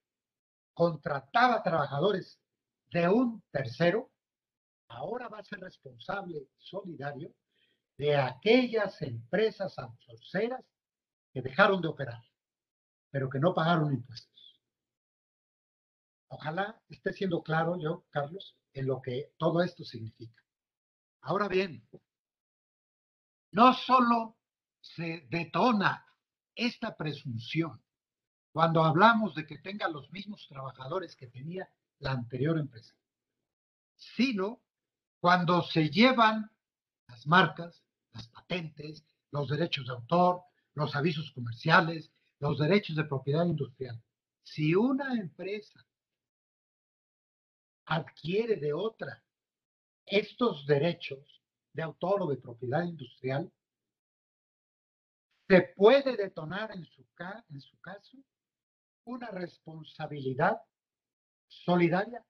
[0.74, 2.38] contrataba trabajadores
[2.91, 4.11] de un tercero,
[4.89, 7.35] ahora va a ser responsable solidario
[7.97, 10.64] de aquellas empresas outsourceras
[11.32, 12.22] que dejaron de operar,
[13.11, 14.61] pero que no pagaron impuestos.
[16.28, 20.43] Ojalá esté siendo claro yo, Carlos, en lo que todo esto significa.
[21.20, 21.89] Ahora bien,
[23.53, 24.37] no solo
[24.80, 26.05] se detona
[26.55, 27.82] esta presunción
[28.53, 31.68] cuando hablamos de que tenga los mismos trabajadores que tenía
[31.99, 32.95] la anterior empresa,
[33.97, 34.61] sino
[35.20, 36.51] cuando se llevan
[37.09, 37.82] las marcas,
[38.12, 40.42] las patentes, los derechos de autor,
[40.74, 44.03] los avisos comerciales, los derechos de propiedad industrial.
[44.42, 45.86] Si una empresa
[47.86, 49.22] adquiere de otra
[50.07, 51.42] estos derechos
[51.72, 53.51] de autor o de propiedad industrial,
[55.49, 57.05] se puede detonar en su,
[57.51, 58.18] en su caso
[59.05, 60.61] una responsabilidad
[61.49, 62.24] solidaria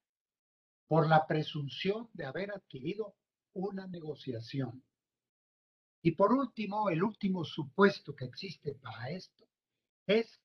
[0.86, 3.16] por la presunción de haber adquirido
[3.54, 4.84] una negociación.
[6.02, 9.48] Y por último, el último supuesto que existe para esto
[10.06, 10.40] es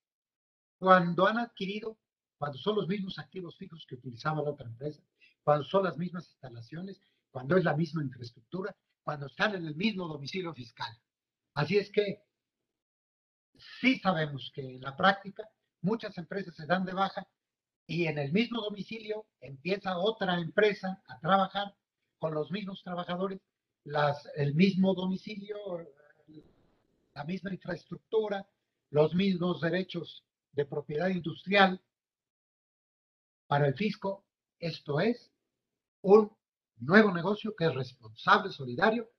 [0.77, 1.97] cuando han adquirido,
[2.37, 5.03] cuando son los mismos activos fijos que utilizaba la otra empresa,
[5.43, 10.07] cuando son las mismas instalaciones, cuando es la misma infraestructura, cuando están en el mismo
[10.07, 10.91] domicilio fiscal.
[11.55, 12.23] Así es que
[13.81, 15.49] sí sabemos que en la práctica
[15.81, 17.27] muchas empresas se dan de baja
[17.89, 21.75] y en el mismo domicilio empieza otra empresa a trabajar
[22.19, 23.41] con los mismos trabajadores,
[23.83, 25.57] las, el mismo domicilio,
[27.15, 28.47] la misma infraestructura,
[28.91, 31.81] los mismos derechos de propiedad industrial
[33.47, 34.23] para el fisco.
[34.59, 35.31] Esto es
[36.01, 36.31] un
[36.77, 39.09] nuevo negocio que es responsable, solidario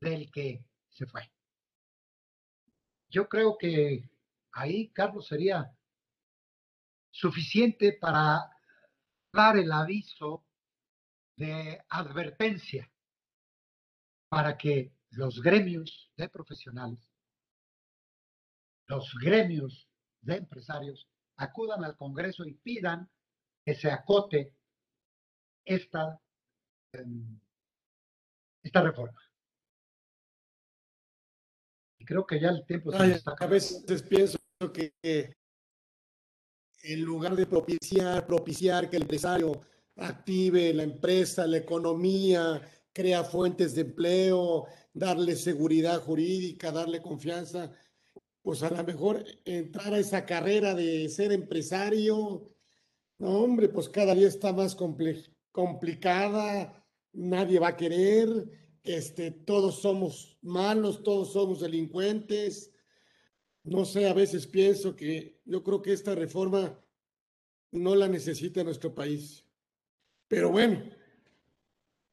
[0.00, 1.30] del que se fue.
[3.10, 4.08] Yo creo que
[4.52, 5.76] ahí, Carlos, sería
[7.12, 8.50] suficiente para
[9.32, 10.44] dar el aviso
[11.36, 12.90] de advertencia
[14.28, 16.98] para que los gremios de profesionales,
[18.86, 19.88] los gremios
[20.22, 21.06] de empresarios
[21.36, 23.10] acudan al Congreso y pidan
[23.64, 24.54] que se acote
[25.64, 26.20] esta,
[26.92, 27.38] em,
[28.62, 29.20] esta reforma.
[31.98, 34.38] Y creo que ya el tiempo se está A veces pienso
[34.72, 34.94] que
[36.82, 39.60] en lugar de propiciar, propiciar que el empresario
[39.96, 42.60] active la empresa, la economía,
[42.92, 47.72] crea fuentes de empleo, darle seguridad jurídica, darle confianza,
[48.42, 52.50] pues a lo mejor entrar a esa carrera de ser empresario,
[53.18, 54.76] hombre, pues cada día está más
[55.52, 58.28] complicada, nadie va a querer,
[58.82, 62.71] este, todos somos malos, todos somos delincuentes,
[63.64, 66.78] no sé, a veces pienso que yo creo que esta reforma
[67.70, 69.44] no la necesita nuestro país.
[70.28, 70.82] Pero bueno,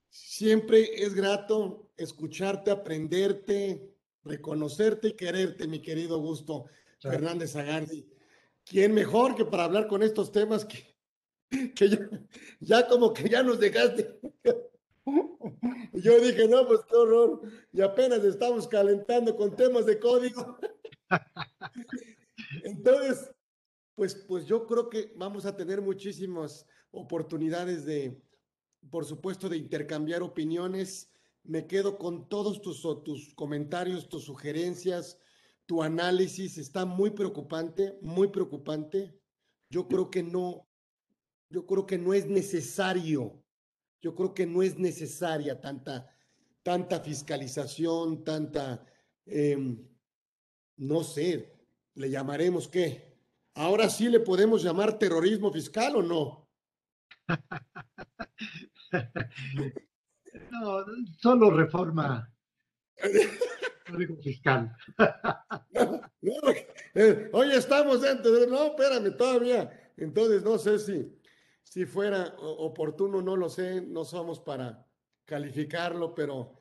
[0.09, 3.93] siempre es grato escucharte, aprenderte,
[4.23, 6.65] reconocerte y quererte, mi querido Augusto
[6.99, 8.07] Fernández Agardi.
[8.65, 10.95] ¿Quién mejor que para hablar con estos temas que,
[11.73, 12.09] que ya,
[12.59, 14.19] ya como que ya nos dejaste?
[15.93, 17.41] Yo dije, no, pues qué horror.
[17.73, 20.57] Y apenas estamos calentando con temas de código.
[22.63, 23.31] Entonces,
[23.95, 28.21] pues, pues yo creo que vamos a tener muchísimas oportunidades de,
[28.89, 31.11] por supuesto, de intercambiar opiniones.
[31.43, 35.17] Me quedo con todos tus, tus comentarios, tus sugerencias,
[35.65, 36.57] tu análisis.
[36.57, 39.19] Está muy preocupante, muy preocupante.
[39.69, 40.67] Yo creo que no,
[41.49, 43.43] yo creo que no es necesario,
[44.01, 46.07] yo creo que no es necesaria tanta,
[46.63, 48.85] tanta fiscalización, tanta,
[49.25, 49.87] em,
[50.79, 51.53] no sé,
[51.95, 53.15] le llamaremos qué.
[53.53, 56.49] Ahora sí le podemos llamar terrorismo fiscal o no.
[60.51, 60.85] no,
[61.19, 62.33] solo reforma
[64.21, 64.75] fiscal.
[66.95, 69.91] Eh, hoy estamos dentro de, no, espérame, todavía.
[69.95, 71.15] Entonces, no sé si,
[71.63, 74.85] si fuera oportuno, no lo sé, no somos para
[75.23, 76.58] calificarlo, pero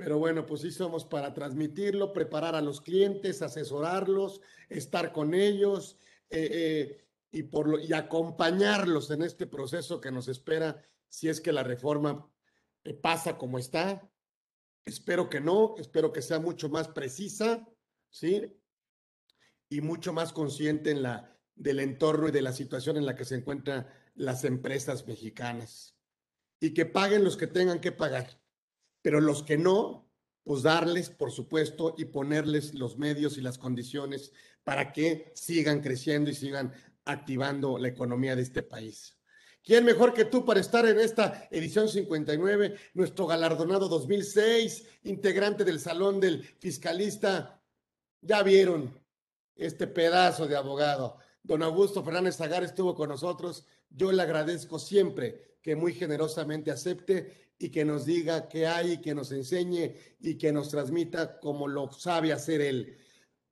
[0.00, 4.40] pero bueno, pues sí somos para transmitirlo, preparar a los clientes, asesorarlos,
[4.70, 5.98] estar con ellos
[6.30, 11.52] eh, eh, y, por y acompañarlos en este proceso que nos espera si es que
[11.52, 12.26] la reforma
[12.82, 14.10] eh, pasa como está.
[14.86, 17.68] Espero que no, espero que sea mucho más precisa,
[18.08, 18.58] ¿sí?
[19.68, 23.26] Y mucho más consciente en la, del entorno y de la situación en la que
[23.26, 25.94] se encuentran las empresas mexicanas.
[26.58, 28.39] Y que paguen los que tengan que pagar
[29.02, 30.08] pero los que no,
[30.44, 34.32] pues darles, por supuesto, y ponerles los medios y las condiciones
[34.64, 36.72] para que sigan creciendo y sigan
[37.04, 39.16] activando la economía de este país.
[39.62, 42.76] ¿Quién mejor que tú para estar en esta edición 59?
[42.94, 47.62] Nuestro galardonado 2006, integrante del Salón del Fiscalista.
[48.22, 48.98] Ya vieron
[49.54, 51.18] este pedazo de abogado.
[51.42, 53.66] Don Augusto Fernández Zagar estuvo con nosotros.
[53.90, 59.14] Yo le agradezco siempre que muy generosamente acepte y que nos diga qué hay, que
[59.14, 62.96] nos enseñe y que nos transmita como lo sabe hacer él.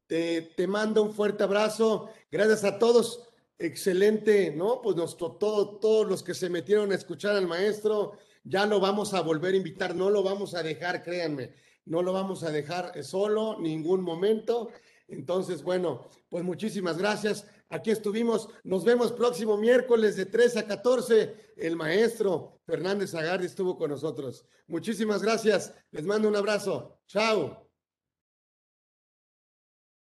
[0.06, 2.08] Te, te mando un fuerte abrazo.
[2.30, 3.28] Gracias a todos
[3.58, 4.80] excelente, ¿no?
[4.80, 8.12] Pues nos, todo, todos los que se metieron a escuchar al maestro,
[8.44, 11.52] ya lo vamos a volver a invitar, no lo vamos a dejar, créanme,
[11.84, 14.70] no lo vamos a dejar solo ningún momento.
[15.06, 17.46] Entonces, bueno, pues muchísimas gracias.
[17.68, 18.48] Aquí estuvimos.
[18.64, 21.52] Nos vemos próximo miércoles de 3 a 14.
[21.58, 24.44] El maestro Fernández Agardi estuvo con nosotros.
[24.66, 25.72] Muchísimas gracias.
[25.90, 27.00] Les mando un abrazo.
[27.06, 27.67] Chao.